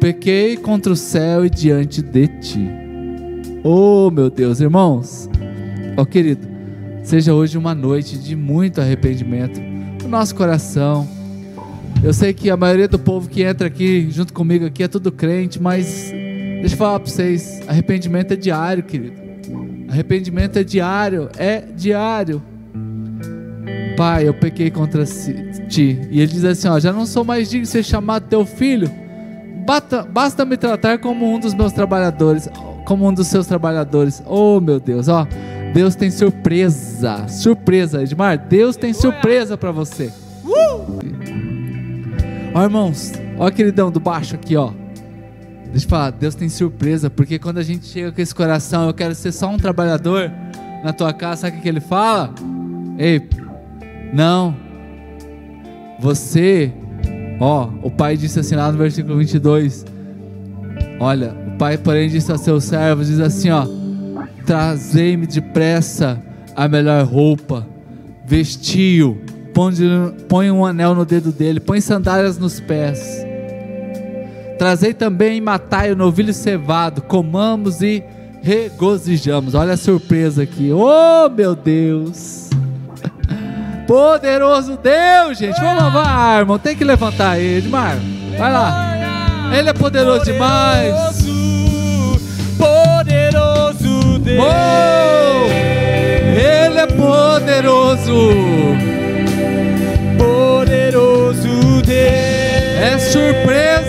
Pequei 0.00 0.56
contra 0.56 0.92
o 0.92 0.96
céu 0.96 1.46
e 1.46 1.50
diante 1.50 2.02
de 2.02 2.26
ti. 2.26 2.68
Oh, 3.64 4.10
meu 4.10 4.28
Deus, 4.28 4.60
irmãos. 4.60 5.30
Ó, 5.96 6.04
querido, 6.04 6.46
seja 7.02 7.34
hoje 7.34 7.58
uma 7.58 7.74
noite 7.74 8.18
de 8.18 8.34
muito 8.36 8.80
arrependimento 8.80 9.60
no 10.02 10.08
nosso 10.08 10.34
coração. 10.34 11.06
Eu 12.02 12.12
sei 12.12 12.32
que 12.32 12.50
a 12.50 12.56
maioria 12.56 12.88
do 12.88 12.98
povo 12.98 13.28
que 13.28 13.42
entra 13.42 13.66
aqui 13.68 14.08
junto 14.10 14.32
comigo 14.32 14.66
aqui 14.66 14.82
é 14.82 14.88
tudo 14.88 15.12
crente, 15.12 15.60
mas 15.60 16.12
Deixa 16.62 16.76
eu 16.76 16.78
falar 16.78 17.00
para 17.00 17.10
vocês, 17.10 17.60
arrependimento 17.66 18.34
é 18.34 18.36
diário, 18.36 18.84
querido. 18.84 19.16
Arrependimento 19.88 20.56
é 20.60 20.62
diário, 20.62 21.28
é 21.36 21.60
diário. 21.76 22.40
Pai, 23.96 24.28
eu 24.28 24.32
pequei 24.34 24.70
contra 24.70 25.04
ti. 25.04 25.98
E 26.08 26.20
ele 26.20 26.28
diz 26.32 26.44
assim: 26.44 26.68
ó, 26.68 26.78
já 26.78 26.92
não 26.92 27.04
sou 27.04 27.24
mais 27.24 27.50
digno 27.50 27.64
de 27.64 27.68
ser 27.68 27.82
chamado 27.82 28.28
teu 28.28 28.46
filho. 28.46 28.88
Bata- 29.66 30.04
basta 30.04 30.44
me 30.44 30.56
tratar 30.56 30.98
como 30.98 31.26
um 31.34 31.40
dos 31.40 31.52
meus 31.52 31.72
trabalhadores, 31.72 32.48
como 32.84 33.08
um 33.08 33.12
dos 33.12 33.26
seus 33.26 33.48
trabalhadores. 33.48 34.22
Oh, 34.24 34.60
meu 34.60 34.78
Deus, 34.78 35.08
ó. 35.08 35.26
Deus 35.72 35.94
tem 35.94 36.10
surpresa. 36.10 37.26
Surpresa, 37.28 38.02
Edmar. 38.02 38.38
Deus 38.38 38.76
tem 38.76 38.92
surpresa 38.92 39.56
para 39.56 39.72
você. 39.72 40.12
Ó, 42.54 42.62
irmãos, 42.62 43.12
ó, 43.38 43.50
queridão 43.50 43.90
do 43.90 43.98
baixo 43.98 44.34
aqui, 44.34 44.56
ó. 44.56 44.72
Deixa 45.70 45.86
eu 45.86 45.88
falar, 45.88 46.10
Deus 46.10 46.34
tem 46.34 46.50
surpresa, 46.50 47.08
porque 47.08 47.38
quando 47.38 47.56
a 47.56 47.62
gente 47.62 47.86
chega 47.86 48.12
com 48.12 48.20
esse 48.20 48.34
coração, 48.34 48.86
eu 48.86 48.92
quero 48.92 49.14
ser 49.14 49.32
só 49.32 49.48
um 49.48 49.56
trabalhador 49.56 50.30
na 50.84 50.92
tua 50.92 51.14
casa, 51.14 51.42
sabe 51.42 51.54
o 51.54 51.56
que 51.56 51.62
que 51.62 51.68
ele 51.68 51.80
fala? 51.80 52.34
Ei, 52.98 53.26
não, 54.12 54.54
você, 55.98 56.70
ó, 57.40 57.70
o 57.82 57.90
pai 57.90 58.18
disse 58.18 58.38
assim 58.38 58.54
lá 58.54 58.70
no 58.70 58.76
versículo 58.76 59.16
22, 59.16 59.86
olha, 61.00 61.34
o 61.46 61.56
pai 61.56 61.78
porém 61.78 62.10
disse 62.10 62.30
a 62.30 62.36
seus 62.36 62.64
servos, 62.64 63.06
diz 63.06 63.20
assim 63.20 63.48
ó, 63.48 63.66
trazei-me 64.42 65.26
depressa 65.26 66.20
a 66.54 66.68
melhor 66.68 67.04
roupa, 67.04 67.66
vestiu, 68.26 69.22
põe, 70.28 70.50
um 70.50 70.64
anel 70.64 70.94
no 70.94 71.04
dedo 71.04 71.32
dele, 71.32 71.60
põe 71.60 71.80
sandálias 71.80 72.38
nos 72.38 72.60
pés, 72.60 73.24
Trazei 74.62 74.94
também 74.94 75.40
matai 75.40 75.90
o 75.90 75.96
novilho 75.96 76.32
cevado, 76.32 77.02
comamos 77.02 77.82
e 77.82 78.00
regozijamos. 78.42 79.56
Olha 79.56 79.72
a 79.72 79.76
surpresa 79.76 80.44
aqui. 80.44 80.70
Oh, 80.70 81.28
meu 81.28 81.56
Deus! 81.56 82.48
Poderoso 83.88 84.78
Deus, 84.80 85.36
gente. 85.36 85.60
Vamos 85.60 85.92
lá, 85.92 86.38
irmão. 86.38 86.60
Tem 86.60 86.76
que 86.76 86.84
levantar 86.84 87.40
ele, 87.40 87.58
Edmar. 87.58 87.96
Vai 88.38 88.52
lá. 88.52 89.52
Ele 89.52 89.68
é 89.68 89.72
poderoso 89.72 90.24
demais. 90.24 91.41
Deus. 94.22 94.44
Oh! 94.44 95.46
Ele 96.34 96.78
é 96.78 96.86
poderoso. 96.86 98.30
Poderoso 100.16 101.82
Deus. 101.84 102.12
É 102.80 102.98
surpresa. 102.98 103.81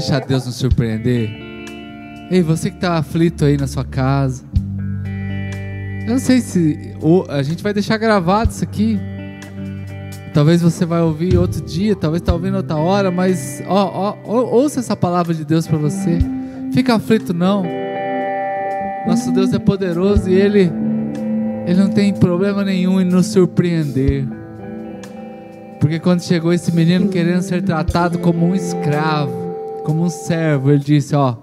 Deixar 0.00 0.20
Deus 0.20 0.46
nos 0.46 0.56
surpreender. 0.56 1.30
Ei, 2.30 2.42
você 2.42 2.70
que 2.70 2.76
está 2.76 2.96
aflito 2.96 3.44
aí 3.44 3.58
na 3.58 3.66
sua 3.66 3.84
casa. 3.84 4.42
Eu 6.06 6.12
não 6.12 6.18
sei 6.18 6.40
se 6.40 6.96
a 7.28 7.42
gente 7.42 7.62
vai 7.62 7.74
deixar 7.74 7.98
gravado 7.98 8.50
isso 8.50 8.64
aqui. 8.64 8.98
Talvez 10.32 10.62
você 10.62 10.86
vai 10.86 11.02
ouvir 11.02 11.36
outro 11.36 11.60
dia, 11.60 11.94
talvez 11.94 12.22
está 12.22 12.32
ouvindo 12.32 12.56
outra 12.56 12.76
hora, 12.76 13.10
mas 13.10 13.62
ó, 13.66 14.16
ó, 14.24 14.40
ouça 14.44 14.80
essa 14.80 14.96
palavra 14.96 15.34
de 15.34 15.44
Deus 15.44 15.66
para 15.66 15.76
você. 15.76 16.18
Fica 16.72 16.94
aflito 16.94 17.34
não. 17.34 17.64
Nosso 19.06 19.30
Deus 19.32 19.52
é 19.52 19.58
poderoso 19.58 20.30
e 20.30 20.34
ele 20.34 20.72
ele 21.66 21.78
não 21.78 21.90
tem 21.90 22.12
problema 22.14 22.64
nenhum 22.64 23.00
em 23.00 23.04
nos 23.04 23.26
surpreender. 23.26 24.26
Porque 25.78 25.98
quando 25.98 26.22
chegou 26.22 26.52
esse 26.52 26.74
menino 26.74 27.08
querendo 27.08 27.42
ser 27.42 27.62
tratado 27.62 28.18
como 28.18 28.46
um 28.46 28.54
escravo, 28.54 29.39
como 29.90 30.04
um 30.04 30.08
servo, 30.08 30.70
ele 30.70 30.78
disse: 30.78 31.16
Ó, 31.16 31.34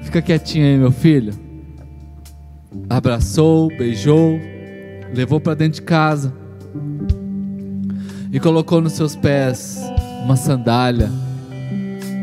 fica 0.00 0.22
quietinho 0.22 0.64
aí, 0.64 0.78
meu 0.78 0.90
filho. 0.90 1.34
Abraçou, 2.88 3.68
beijou, 3.68 4.40
levou 5.14 5.38
para 5.38 5.52
dentro 5.52 5.74
de 5.74 5.82
casa 5.82 6.32
e 8.32 8.40
colocou 8.40 8.80
nos 8.80 8.94
seus 8.94 9.14
pés 9.14 9.78
uma 10.24 10.34
sandália, 10.34 11.10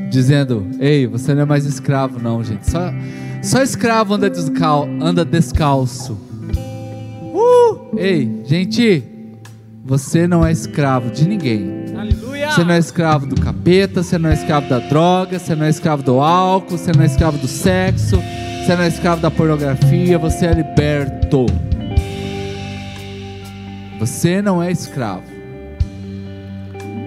dizendo: 0.10 0.66
Ei, 0.80 1.06
você 1.06 1.36
não 1.36 1.44
é 1.44 1.46
mais 1.46 1.64
escravo, 1.64 2.20
não, 2.20 2.44
gente. 2.44 2.68
Só, 2.68 2.92
só 3.44 3.62
escravo 3.62 4.16
anda, 4.16 4.32
descal, 4.32 4.90
anda 5.00 5.24
descalço. 5.24 6.18
Uh! 7.36 7.96
Ei, 7.96 8.42
gente, 8.46 9.04
você 9.86 10.26
não 10.28 10.44
é 10.44 10.52
escravo 10.52 11.12
de 11.12 11.28
ninguém. 11.28 11.89
Você 12.60 12.66
não 12.66 12.74
é 12.74 12.78
escravo 12.78 13.26
do 13.26 13.40
capeta, 13.40 14.04
você 14.04 14.18
não 14.18 14.30
é 14.30 14.34
escravo 14.34 14.68
da 14.68 14.80
droga, 14.80 15.40
você 15.40 15.56
não 15.56 15.66
é 15.66 15.70
escravo 15.70 16.04
do 16.04 16.20
álcool, 16.20 16.78
você 16.78 16.92
não 16.92 17.04
é 17.04 17.06
escravo 17.06 17.38
do 17.38 17.48
sexo, 17.48 18.18
você 18.18 18.76
não 18.76 18.84
é 18.84 18.90
escravo 18.90 19.22
da 19.22 19.32
pornografia, 19.32 20.20
você 20.20 20.46
é 20.46 20.54
liberto. 20.56 21.46
Você 23.98 24.42
não 24.42 24.62
é 24.62 24.70
escravo. 24.74 25.24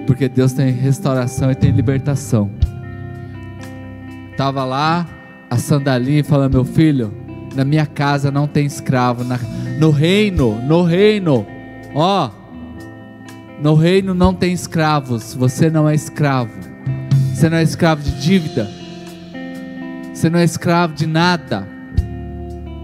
Porque 0.07 0.27
Deus 0.27 0.55
tem 0.55 0.73
restauração 0.73 1.51
e 1.51 1.55
tem 1.55 1.71
libertação. 1.71 2.51
Tava 4.39 4.65
lá 4.65 5.07
a 5.51 5.59
sandalinha 5.59 6.25
falando: 6.25 6.55
Meu 6.55 6.65
filho, 6.65 7.13
na 7.55 7.63
minha 7.63 7.85
casa 7.85 8.31
não 8.31 8.47
tem 8.47 8.65
escravo. 8.65 9.23
Na, 9.23 9.39
no 9.79 9.91
reino, 9.91 10.55
no 10.67 10.83
reino, 10.83 11.47
ó, 11.95 12.31
no 13.61 13.75
reino 13.75 14.15
não 14.15 14.35
tem 14.35 14.53
escravos. 14.53 15.35
Você 15.35 15.69
não 15.69 15.89
é 15.89 15.95
escravo. 15.95 16.53
Você 17.35 17.49
não 17.49 17.57
é 17.57 17.63
escravo 17.63 18.03
de 18.03 18.21
dívida. 18.21 18.69
Você 20.13 20.31
não 20.31 20.39
é 20.39 20.45
escravo 20.45 20.95
de 20.95 21.07
nada. 21.07 21.67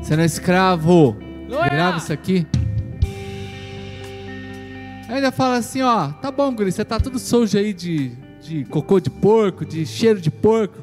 Você 0.02 0.16
não 0.16 0.22
é 0.22 0.26
escravo. 0.26 1.16
Glória! 1.46 1.70
Grava 1.70 1.98
isso 1.98 2.12
aqui. 2.12 2.46
Ainda 5.08 5.32
fala 5.32 5.56
assim, 5.56 5.80
ó, 5.80 6.08
tá 6.08 6.30
bom, 6.30 6.54
guri, 6.54 6.70
você 6.70 6.84
tá 6.84 7.00
tudo 7.00 7.18
sujo 7.18 7.56
aí 7.56 7.72
de, 7.72 8.12
de 8.42 8.64
cocô 8.66 9.00
de 9.00 9.08
porco, 9.08 9.64
de 9.64 9.87
cheiro 9.87 10.20
de 10.20 10.30
porco. 10.30 10.78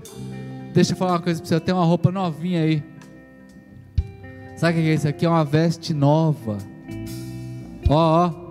Deixa 0.74 0.94
eu 0.94 0.98
falar 0.98 1.14
uma 1.14 1.22
coisa 1.22 1.40
pra 1.40 1.48
você, 1.48 1.56
eu 1.56 1.60
tenho 1.62 1.78
uma 1.78 1.86
roupa 1.86 2.12
novinha 2.12 2.64
aí. 2.64 2.84
Sabe 4.56 4.80
o 4.80 4.82
que 4.82 4.90
é 4.90 4.94
isso 4.94 5.08
aqui? 5.08 5.26
É 5.26 5.30
uma 5.30 5.46
veste 5.46 5.94
nova. 5.94 6.58
Ó, 7.88 8.26
ó 8.26 8.45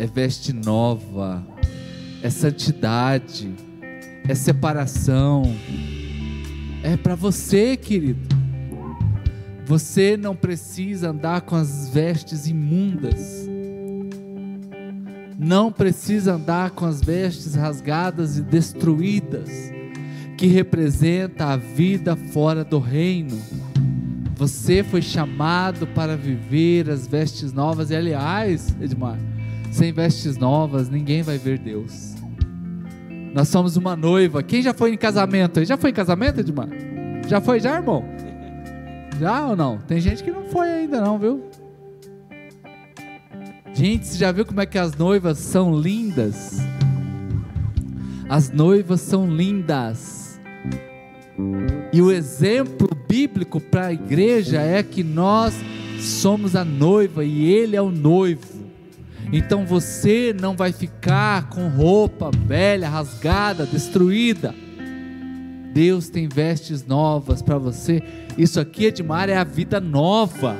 é 0.00 0.06
veste 0.06 0.54
nova, 0.54 1.46
é 2.22 2.30
santidade, 2.30 3.52
é 4.26 4.34
separação. 4.34 5.42
É 6.82 6.96
para 6.96 7.14
você, 7.14 7.76
querido. 7.76 8.34
Você 9.66 10.16
não 10.16 10.34
precisa 10.34 11.10
andar 11.10 11.42
com 11.42 11.54
as 11.54 11.90
vestes 11.90 12.46
imundas. 12.46 13.46
Não 15.38 15.70
precisa 15.70 16.32
andar 16.32 16.70
com 16.70 16.86
as 16.86 17.02
vestes 17.02 17.54
rasgadas 17.54 18.38
e 18.38 18.42
destruídas, 18.42 19.50
que 20.38 20.46
representa 20.46 21.48
a 21.48 21.58
vida 21.58 22.16
fora 22.16 22.64
do 22.64 22.78
reino. 22.78 23.38
Você 24.34 24.82
foi 24.82 25.02
chamado 25.02 25.86
para 25.88 26.16
viver 26.16 26.88
as 26.88 27.06
vestes 27.06 27.52
novas. 27.52 27.90
E 27.90 27.96
aliás, 27.96 28.74
Edmar, 28.80 29.18
sem 29.70 29.92
vestes 29.92 30.36
novas, 30.36 30.88
ninguém 30.88 31.22
vai 31.22 31.38
ver 31.38 31.58
Deus. 31.58 32.14
Nós 33.32 33.48
somos 33.48 33.76
uma 33.76 33.94
noiva. 33.94 34.42
Quem 34.42 34.60
já 34.60 34.74
foi 34.74 34.92
em 34.92 34.96
casamento? 34.96 35.64
Já 35.64 35.76
foi 35.76 35.90
em 35.90 35.94
casamento, 35.94 36.40
Edmar? 36.40 36.68
Já 37.28 37.40
foi, 37.40 37.60
já, 37.60 37.76
irmão? 37.76 38.04
Já 39.20 39.46
ou 39.46 39.56
não? 39.56 39.78
Tem 39.78 40.00
gente 40.00 40.24
que 40.24 40.30
não 40.30 40.44
foi 40.44 40.68
ainda, 40.68 41.00
não, 41.00 41.18
viu? 41.18 41.44
Gente, 43.72 44.06
você 44.06 44.18
já 44.18 44.32
viu 44.32 44.44
como 44.44 44.60
é 44.60 44.66
que 44.66 44.78
as 44.78 44.96
noivas 44.96 45.38
são 45.38 45.78
lindas? 45.78 46.58
As 48.28 48.50
noivas 48.50 49.00
são 49.00 49.26
lindas. 49.26 50.40
E 51.92 52.02
o 52.02 52.10
exemplo 52.10 52.88
bíblico 53.08 53.60
para 53.60 53.86
a 53.86 53.92
igreja 53.92 54.60
é 54.60 54.82
que 54.82 55.04
nós 55.04 55.54
somos 56.00 56.56
a 56.56 56.64
noiva 56.64 57.24
e 57.24 57.44
ele 57.44 57.76
é 57.76 57.82
o 57.82 57.90
noivo. 57.90 58.49
Então 59.32 59.64
você 59.64 60.34
não 60.38 60.56
vai 60.56 60.72
ficar 60.72 61.48
com 61.48 61.68
roupa 61.68 62.30
velha, 62.30 62.88
rasgada, 62.88 63.64
destruída. 63.64 64.54
Deus 65.72 66.08
tem 66.08 66.28
vestes 66.28 66.84
novas 66.84 67.40
para 67.40 67.56
você. 67.56 68.02
Isso 68.36 68.58
aqui, 68.58 68.86
Edmar, 68.86 69.28
é 69.28 69.36
a 69.36 69.44
vida 69.44 69.80
nova. 69.80 70.56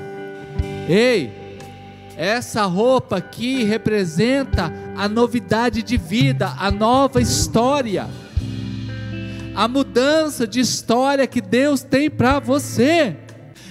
Ei, 0.89 1.33
essa 2.17 2.65
roupa 2.65 3.17
aqui 3.17 3.65
representa 3.65 4.73
a 4.97 5.09
novidade 5.09 5.83
de 5.83 5.97
vida, 5.97 6.55
a 6.59 6.71
nova 6.71 7.21
história, 7.21 8.07
a 9.55 9.67
mudança 9.67 10.47
de 10.47 10.61
história 10.61 11.27
que 11.27 11.41
Deus 11.41 11.83
tem 11.83 12.09
para 12.09 12.39
você. 12.39 13.17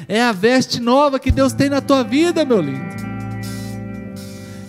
É 0.10 0.22
a 0.22 0.32
veste 0.32 0.82
nova 0.82 1.20
que 1.20 1.32
Deus 1.32 1.54
tem 1.54 1.70
na 1.70 1.80
tua 1.80 2.04
vida, 2.04 2.44
meu 2.44 2.60
lindo. 2.60 2.99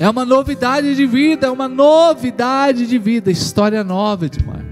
É 0.00 0.08
uma 0.08 0.24
novidade 0.24 0.96
de 0.96 1.04
vida, 1.04 1.46
é 1.48 1.50
uma 1.50 1.68
novidade 1.68 2.86
de 2.86 2.96
vida, 2.96 3.30
história 3.30 3.84
nova, 3.84 4.24
Edmar. 4.24 4.64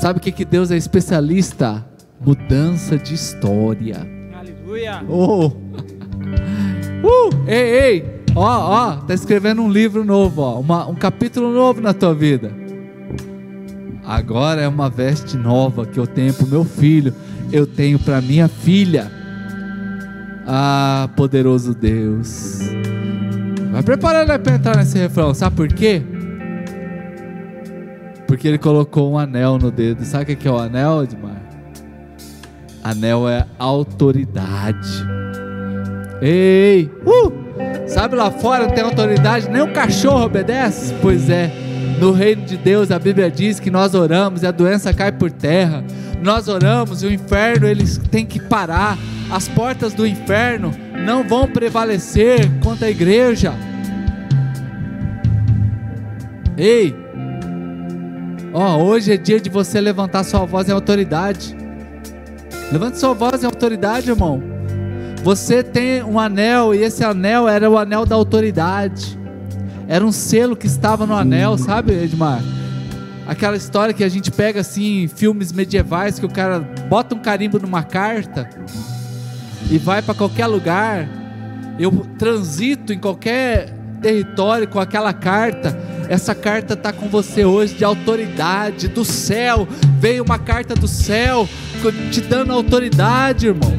Sabe 0.00 0.20
o 0.20 0.22
que, 0.22 0.30
que 0.30 0.44
Deus 0.44 0.70
é 0.70 0.76
especialista? 0.76 1.84
Mudança 2.24 2.96
de 2.96 3.14
história. 3.14 4.08
Aleluia. 4.32 5.02
Oh! 5.08 5.48
Uh! 5.48 7.30
Ei, 7.48 7.80
ei! 7.80 8.22
Ó, 8.36 8.44
ó, 8.44 8.96
tá 8.98 9.12
escrevendo 9.12 9.60
um 9.60 9.68
livro 9.68 10.04
novo, 10.04 10.40
ó, 10.40 10.60
uma, 10.60 10.86
um 10.86 10.94
capítulo 10.94 11.52
novo 11.52 11.80
na 11.80 11.92
tua 11.92 12.14
vida. 12.14 12.52
Agora 14.04 14.60
é 14.60 14.68
uma 14.68 14.88
veste 14.88 15.36
nova 15.36 15.84
que 15.84 15.98
eu 15.98 16.06
tenho 16.06 16.32
para 16.32 16.46
o 16.46 16.48
meu 16.48 16.64
filho, 16.64 17.12
eu 17.50 17.66
tenho 17.66 17.98
para 17.98 18.20
minha 18.20 18.46
filha. 18.46 19.10
Ah, 20.46 21.10
poderoso 21.16 21.74
Deus. 21.74 22.60
Vai 23.82 23.96
preparando 23.96 24.38
para 24.38 24.54
entrar 24.54 24.76
nesse 24.76 24.96
refrão, 24.96 25.34
sabe 25.34 25.56
por 25.56 25.66
quê? 25.66 26.00
Porque 28.28 28.46
ele 28.46 28.58
colocou 28.58 29.12
um 29.12 29.18
anel 29.18 29.58
no 29.58 29.72
dedo. 29.72 30.04
Sabe 30.04 30.32
o 30.32 30.36
que 30.36 30.46
é 30.46 30.50
o 30.50 30.56
anel, 30.56 31.02
Edmar? 31.02 31.42
Anel 32.84 33.28
é 33.28 33.44
autoridade. 33.58 35.04
Ei! 36.20 36.88
Uh! 37.04 37.32
Sabe 37.88 38.14
lá 38.14 38.30
fora 38.30 38.70
tem 38.70 38.84
autoridade, 38.84 39.50
nem 39.50 39.62
o 39.62 39.72
cachorro 39.72 40.26
obedece? 40.26 40.94
Pois 41.02 41.28
é, 41.28 41.50
no 41.98 42.12
reino 42.12 42.42
de 42.42 42.56
Deus 42.56 42.92
a 42.92 43.00
Bíblia 43.00 43.28
diz 43.32 43.58
que 43.58 43.70
nós 43.70 43.94
oramos 43.94 44.44
e 44.44 44.46
a 44.46 44.52
doença 44.52 44.94
cai 44.94 45.10
por 45.10 45.32
terra. 45.32 45.82
Nós 46.22 46.46
oramos 46.46 47.02
e 47.02 47.06
o 47.06 47.12
inferno 47.12 47.66
eles 47.66 47.98
tem 48.12 48.24
que 48.24 48.40
parar. 48.40 48.96
As 49.28 49.48
portas 49.48 49.92
do 49.92 50.06
inferno 50.06 50.70
não 51.04 51.26
vão 51.26 51.48
prevalecer 51.48 52.48
contra 52.62 52.86
a 52.86 52.90
igreja. 52.90 53.52
Ei! 56.62 56.94
Ó, 58.54 58.76
hoje 58.84 59.12
é 59.12 59.16
dia 59.16 59.40
de 59.40 59.50
você 59.50 59.80
levantar 59.80 60.22
sua 60.22 60.44
voz 60.44 60.68
em 60.68 60.72
autoridade. 60.72 61.56
Levante 62.70 63.00
sua 63.00 63.12
voz 63.12 63.42
em 63.42 63.46
autoridade, 63.46 64.08
irmão. 64.08 64.40
Você 65.24 65.64
tem 65.64 66.04
um 66.04 66.20
anel 66.20 66.72
e 66.72 66.78
esse 66.78 67.02
anel 67.02 67.48
era 67.48 67.68
o 67.68 67.76
anel 67.76 68.06
da 68.06 68.14
autoridade. 68.14 69.18
Era 69.88 70.06
um 70.06 70.12
selo 70.12 70.54
que 70.54 70.68
estava 70.68 71.04
no 71.04 71.16
anel, 71.16 71.58
sabe, 71.58 71.94
Edmar? 71.94 72.40
Aquela 73.26 73.56
história 73.56 73.92
que 73.92 74.04
a 74.04 74.08
gente 74.08 74.30
pega 74.30 74.60
assim 74.60 75.02
em 75.02 75.08
filmes 75.08 75.50
medievais 75.50 76.20
que 76.20 76.26
o 76.26 76.30
cara 76.30 76.60
bota 76.88 77.12
um 77.16 77.18
carimbo 77.18 77.58
numa 77.58 77.82
carta 77.82 78.48
e 79.68 79.78
vai 79.78 80.00
para 80.00 80.14
qualquer 80.14 80.46
lugar. 80.46 81.08
Eu 81.76 81.90
transito 82.16 82.92
em 82.92 83.00
qualquer 83.00 83.81
território 84.02 84.68
com 84.68 84.80
aquela 84.80 85.12
carta. 85.12 85.78
Essa 86.08 86.34
carta 86.34 86.74
está 86.74 86.92
com 86.92 87.08
você 87.08 87.44
hoje 87.44 87.74
de 87.74 87.84
autoridade 87.84 88.88
do 88.88 89.04
céu. 89.04 89.66
Veio 89.98 90.24
uma 90.24 90.38
carta 90.38 90.74
do 90.74 90.88
céu 90.88 91.48
te 92.10 92.20
dando 92.20 92.52
autoridade, 92.52 93.46
irmão. 93.46 93.72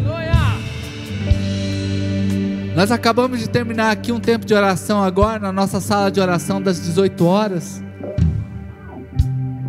Nós 2.76 2.90
acabamos 2.92 3.40
de 3.40 3.48
terminar 3.48 3.92
aqui 3.92 4.12
um 4.12 4.20
tempo 4.20 4.48
de 4.48 4.54
oração 4.54 5.04
agora, 5.04 5.38
na 5.38 5.52
nossa 5.52 5.80
sala 5.80 6.10
de 6.10 6.20
oração 6.20 6.60
das 6.60 6.82
18 6.82 7.24
horas. 7.24 7.84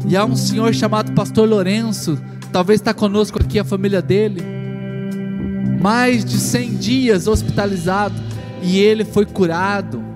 E 0.09 0.17
há 0.17 0.25
um 0.25 0.35
senhor 0.35 0.73
chamado 0.75 1.13
Pastor 1.13 1.47
Lourenço, 1.47 2.19
talvez 2.51 2.81
está 2.81 2.95
conosco 2.95 3.39
aqui 3.43 3.59
a 3.59 3.65
família 3.65 4.01
dele. 4.01 4.43
Mais 5.83 6.25
de 6.25 6.39
100 6.39 6.75
dias 6.77 7.27
hospitalizado 7.27 8.15
e 8.63 8.79
ele 8.79 9.05
foi 9.05 9.27
curado. 9.27 10.14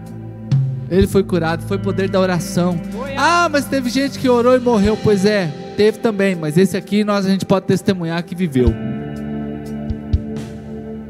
Ele 0.90 1.06
foi 1.06 1.22
curado, 1.22 1.62
foi 1.64 1.78
poder 1.78 2.08
da 2.08 2.18
oração. 2.18 2.80
Ah, 3.16 3.48
mas 3.50 3.66
teve 3.66 3.90
gente 3.90 4.18
que 4.18 4.28
orou 4.28 4.56
e 4.56 4.60
morreu. 4.60 4.98
Pois 5.02 5.24
é, 5.24 5.46
teve 5.76 5.98
também, 5.98 6.34
mas 6.34 6.56
esse 6.56 6.76
aqui 6.76 7.04
nós 7.04 7.26
a 7.26 7.28
gente 7.28 7.44
pode 7.44 7.66
testemunhar 7.66 8.22
que 8.22 8.34
viveu. 8.34 8.74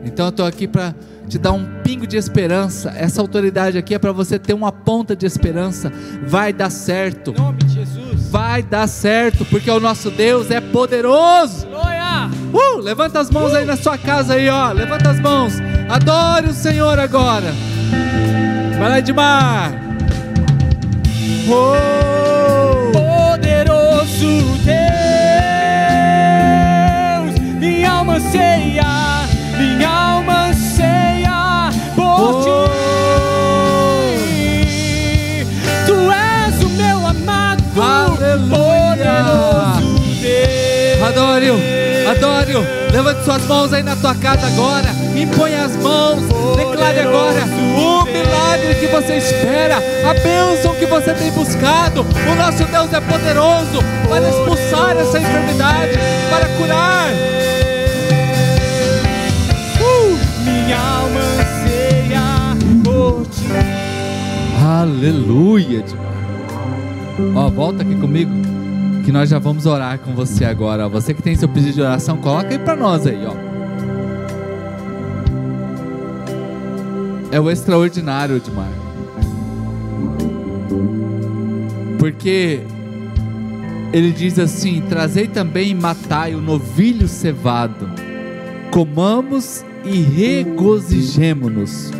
Então 0.04 0.26
eu 0.26 0.30
estou 0.30 0.46
aqui 0.46 0.66
para 0.66 0.94
te 1.28 1.38
dar 1.38 1.52
um 1.52 1.64
pingo 1.84 2.06
de 2.06 2.16
esperança. 2.16 2.92
Essa 2.96 3.20
autoridade 3.20 3.78
aqui 3.78 3.94
é 3.94 3.98
para 3.98 4.10
você 4.10 4.38
ter 4.38 4.54
uma 4.54 4.72
ponta 4.72 5.14
de 5.14 5.26
esperança. 5.26 5.92
Vai 6.26 6.52
dar 6.52 6.70
certo. 6.70 7.32
Em 7.32 7.40
nome 7.40 7.58
de 7.58 7.74
Jesus. 7.74 8.28
Vai 8.30 8.62
dar 8.62 8.88
certo, 8.88 9.44
porque 9.44 9.70
o 9.70 9.78
nosso 9.78 10.10
Deus 10.10 10.50
é 10.50 10.60
poderoso. 10.60 11.66
Glória. 11.66 11.98
Uh, 12.52 12.78
levanta 12.80 13.20
as 13.20 13.30
mãos 13.30 13.54
aí 13.54 13.64
na 13.64 13.76
sua 13.76 13.98
casa 13.98 14.34
aí, 14.34 14.48
ó. 14.48 14.72
Levanta 14.72 15.10
as 15.10 15.20
mãos. 15.20 15.54
Adore 15.88 16.48
o 16.48 16.54
Senhor 16.54 16.98
agora. 16.98 17.52
Vai 18.78 18.88
lá, 18.88 18.98
Edmar. 19.00 19.72
Oh. 21.50 22.92
Poderoso 22.92 24.42
Deus, 24.64 24.78
minha 27.58 27.90
alma 27.90 28.14
anseia, 28.14 28.84
adore-o. 42.48 42.92
Levante 42.92 43.24
suas 43.24 43.44
mãos 43.46 43.72
aí 43.72 43.82
na 43.82 43.96
tua 43.96 44.14
casa 44.14 44.46
agora. 44.46 44.88
Impõe 45.14 45.54
as 45.54 45.76
mãos. 45.76 46.22
Declare 46.56 47.00
agora 47.00 47.44
o 47.44 48.04
milagre 48.04 48.74
que 48.80 48.86
você 48.86 49.16
espera, 49.16 49.76
a 49.76 50.14
bênção 50.14 50.74
que 50.74 50.86
você 50.86 51.12
tem 51.14 51.30
buscado. 51.32 52.02
O 52.02 52.34
nosso 52.34 52.64
Deus 52.64 52.92
é 52.92 53.00
poderoso 53.00 53.82
para 54.08 54.28
expulsar 54.28 54.96
essa 54.96 55.18
enfermidade, 55.18 55.98
para 56.30 56.48
curar. 56.56 57.08
Uh, 59.80 60.18
minha 60.44 60.78
alma 60.78 61.20
anseia 61.20 62.56
por 62.82 63.26
ti. 63.26 63.46
Aleluia. 64.64 65.84
Ó, 67.34 67.48
volta 67.50 67.82
aqui 67.82 67.94
comigo. 67.96 68.57
Que 69.08 69.12
nós 69.12 69.30
já 69.30 69.38
vamos 69.38 69.64
orar 69.64 69.98
com 70.00 70.14
você 70.14 70.44
agora. 70.44 70.86
Você 70.86 71.14
que 71.14 71.22
tem 71.22 71.34
seu 71.34 71.48
pedido 71.48 71.72
de 71.72 71.80
oração, 71.80 72.18
coloca 72.18 72.50
aí 72.50 72.58
para 72.58 72.76
nós 72.76 73.06
aí, 73.06 73.24
ó. 73.24 73.34
É 77.32 77.40
o 77.40 77.50
extraordinário, 77.50 78.36
Edmar. 78.36 78.68
Porque 81.98 82.60
ele 83.94 84.12
diz 84.12 84.38
assim: 84.38 84.82
Trazei 84.82 85.26
também 85.26 85.70
e 85.70 85.74
matai 85.74 86.34
o 86.34 86.40
novilho 86.42 87.08
cevado, 87.08 87.88
comamos 88.70 89.64
e 89.86 90.02
regozijemo-nos. 90.02 91.92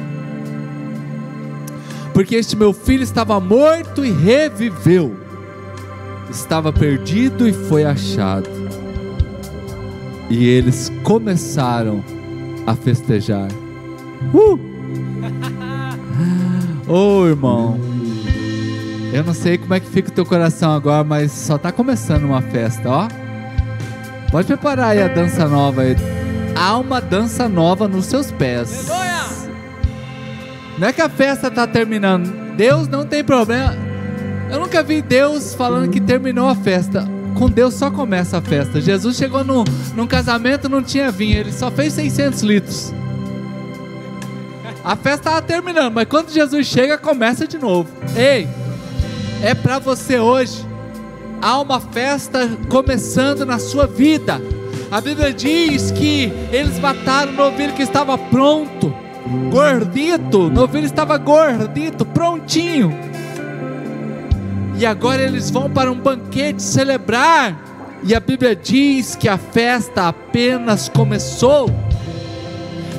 Porque 2.13 2.37
este 2.37 2.55
meu 2.55 2.75
filho 2.75 3.03
estava 3.03 3.41
morto 3.41 4.05
e 4.05 4.11
reviveu, 4.11 5.17
estava 6.31 6.73
perdido 6.73 7.49
e 7.49 7.53
foi 7.53 7.85
achado. 7.85 8.49
E 10.31 10.47
eles 10.47 10.93
começaram 11.03 12.05
a 12.67 12.75
festejar. 12.75 13.49
Uh! 14.35 14.59
Ô 16.87 17.27
irmão, 17.27 17.79
eu 19.13 19.25
não 19.25 19.35
sei 19.35 19.59
como 19.59 19.75
é 19.75 19.81
que 19.81 19.89
fica 19.89 20.11
o 20.11 20.13
teu 20.13 20.25
coração 20.25 20.73
agora, 20.73 21.05
mas 21.05 21.33
só 21.33 21.57
está 21.57 21.73
começando 21.73 22.25
uma 22.25 22.43
festa, 22.43 22.89
ó. 22.89 23.09
Pode 24.31 24.47
preparar 24.47 24.91
aí 24.91 25.03
a 25.03 25.09
dança 25.09 25.49
nova 25.49 25.83
aí. 25.83 25.97
Há 26.55 26.77
uma 26.77 27.01
dança 27.01 27.49
nova 27.49 27.89
nos 27.89 28.07
seus 28.07 28.31
pés. 28.31 28.89
Não 30.79 30.89
é 30.89 30.93
que 30.93 31.01
a 31.01 31.09
festa 31.09 31.49
está 31.49 31.67
terminando. 31.67 32.55
Deus 32.57 32.87
não 32.89 33.05
tem 33.05 33.25
problema. 33.25 33.88
Eu 34.51 34.61
nunca 34.61 34.83
vi 34.83 35.03
Deus 35.03 35.55
falando 35.55 35.91
que 35.91 36.01
terminou 36.01 36.49
a 36.49 36.55
festa. 36.55 37.07
Com 37.35 37.49
Deus 37.51 37.75
só 37.75 37.91
começa 37.91 38.39
a 38.39 38.41
festa. 38.41 38.81
Jesus 38.81 39.17
chegou 39.17 39.45
num, 39.45 39.63
num 39.95 40.07
casamento, 40.07 40.69
não 40.69 40.83
tinha 40.83 41.11
vinho. 41.11 41.39
Ele 41.39 41.53
só 41.53 41.71
fez 41.71 41.93
600 41.93 42.43
litros. 42.43 42.95
A 44.83 44.97
festa 44.97 45.29
estava 45.29 45.43
terminando, 45.43 45.93
mas 45.93 46.09
quando 46.09 46.31
Jesus 46.31 46.67
chega, 46.67 46.97
começa 46.97 47.47
de 47.47 47.59
novo. 47.59 47.91
Ei, 48.17 48.49
é 49.43 49.55
para 49.55 49.79
você 49.79 50.19
hoje. 50.19 50.67
Há 51.43 51.61
uma 51.61 51.79
festa 51.79 52.49
começando 52.69 53.45
na 53.45 53.59
sua 53.59 53.87
vida. 53.87 54.41
A 54.91 55.01
Bíblia 55.01 55.33
diz 55.33 55.91
que 55.91 56.33
eles 56.51 56.79
mataram 56.79 57.33
o 57.33 57.37
novilho 57.37 57.75
que 57.75 57.83
estava 57.83 58.17
pronto, 58.17 58.93
gordito. 59.51 60.47
O 60.47 60.51
novilho 60.51 60.87
estava 60.87 61.19
gordito, 61.19 62.07
prontinho. 62.07 62.91
E 64.79 64.87
agora 64.87 65.21
eles 65.21 65.51
vão 65.51 65.69
para 65.69 65.91
um 65.91 65.99
banquete 65.99 66.63
celebrar. 66.63 67.65
E 68.05 68.15
a 68.15 68.21
Bíblia 68.21 68.55
diz 68.55 69.17
que 69.17 69.29
a 69.29 69.37
festa 69.37 70.07
apenas 70.07 70.89
começou. 70.89 71.69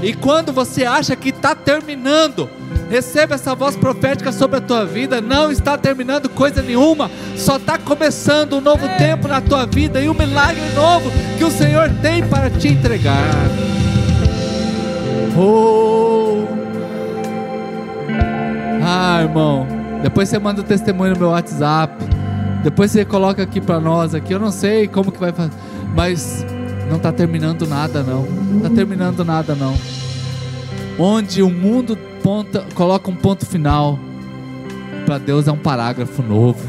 E 0.04 0.14
quando 0.14 0.52
você 0.52 0.86
acha 0.86 1.16
que 1.16 1.30
está 1.30 1.56
terminando, 1.56 2.50
receba 2.90 3.36
essa 3.36 3.56
voz 3.56 3.78
profética 3.78 4.34
sobre 4.34 4.58
a 4.58 4.62
tua 4.62 4.86
vida. 4.86 5.22
Não 5.22 5.50
está 5.50 5.78
terminando 5.78 6.28
coisa 6.28 6.62
nenhuma, 6.62 7.10
só 7.38 7.56
está 7.56 7.78
começando 7.78 8.58
um 8.58 8.62
novo 8.62 8.86
tempo 8.98 9.30
na 9.30 9.40
tua 9.40 9.66
vida 9.66 10.02
e 10.02 10.10
um 10.10 10.14
milagre 10.14 10.70
novo 10.76 11.10
que 11.38 11.46
o 11.46 11.52
Senhor 11.52 11.90
tem 12.02 12.28
para 12.28 12.50
te 12.50 12.68
entregar. 12.68 13.34
Oh, 15.38 16.46
ah, 18.84 19.22
irmão, 19.22 19.79
depois 20.02 20.30
você 20.30 20.40
manda 20.40 20.62
o 20.62 20.64
testemunho 20.64 21.14
no 21.14 21.20
meu 21.20 21.30
WhatsApp. 21.30 21.94
Depois 22.64 22.92
você 22.92 23.06
coloca 23.06 23.44
aqui 23.44 23.60
para 23.60 23.80
nós 23.80 24.14
aqui. 24.14 24.34
Eu 24.34 24.40
não 24.40 24.52
sei 24.52 24.88
como 24.88 25.12
que 25.12 25.20
vai 25.20 25.32
fazer, 25.32 25.52
mas 25.96 26.46
não 26.90 26.98
está 26.98 27.12
terminando 27.12 27.68
nada 27.68 28.02
não. 28.04 28.26
Está 28.58 28.70
terminando 28.70 29.24
nada 29.24 29.56
não. 29.56 29.74
Onde 30.98 31.42
o 31.42 31.50
mundo 31.50 31.98
ponta, 32.24 32.66
coloca 32.74 33.10
um 33.10 33.16
ponto 33.16 33.46
final, 33.46 33.98
para 35.06 35.18
Deus 35.18 35.48
é 35.48 35.52
um 35.52 35.58
parágrafo 35.58 36.22
novo. 36.22 36.60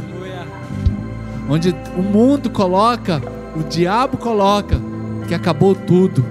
Onde 1.49 1.75
o 1.97 2.03
mundo 2.03 2.49
coloca, 2.49 3.21
o 3.57 3.63
diabo 3.65 4.17
coloca 4.17 4.81
que 5.27 5.35
acabou 5.35 5.75
tudo, 5.75 6.25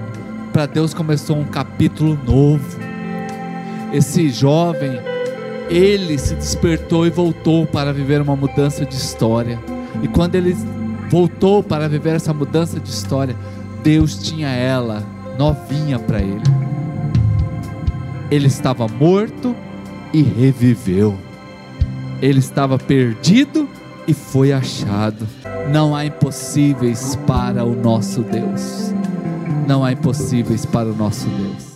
para 0.52 0.66
Deus 0.66 0.94
começou 0.94 1.36
um 1.36 1.44
capítulo 1.44 2.18
novo. 2.26 2.78
Esse 3.92 4.30
jovem, 4.30 4.98
ele 5.70 6.18
se 6.18 6.34
despertou 6.34 7.06
e 7.06 7.10
voltou 7.10 7.64
para 7.64 7.92
viver 7.92 8.20
uma 8.20 8.34
mudança 8.34 8.84
de 8.84 8.94
história. 8.94 9.58
E 10.02 10.08
quando 10.08 10.34
ele 10.34 10.54
voltou 11.08 11.62
para 11.62 11.88
viver 11.88 12.16
essa 12.16 12.34
mudança 12.34 12.80
de 12.80 12.90
história, 12.90 13.36
Deus 13.82 14.18
tinha 14.18 14.48
ela 14.48 15.06
novinha 15.38 15.98
para 15.98 16.20
ele. 16.20 16.42
Ele 18.30 18.48
estava 18.48 18.88
morto 18.88 19.54
e 20.12 20.22
reviveu. 20.22 21.16
Ele 22.20 22.40
estava 22.40 22.76
perdido 22.76 23.68
e 24.08 24.12
foi 24.12 24.52
achado. 24.52 25.26
Não 25.72 25.94
há 25.94 26.04
impossíveis 26.04 27.16
para 27.26 27.64
o 27.64 27.74
nosso 27.74 28.22
Deus. 28.22 28.92
Não 29.68 29.84
há 29.84 29.92
impossíveis 29.92 30.66
para 30.66 30.88
o 30.88 30.94
nosso 30.94 31.28
Deus. 31.28 31.68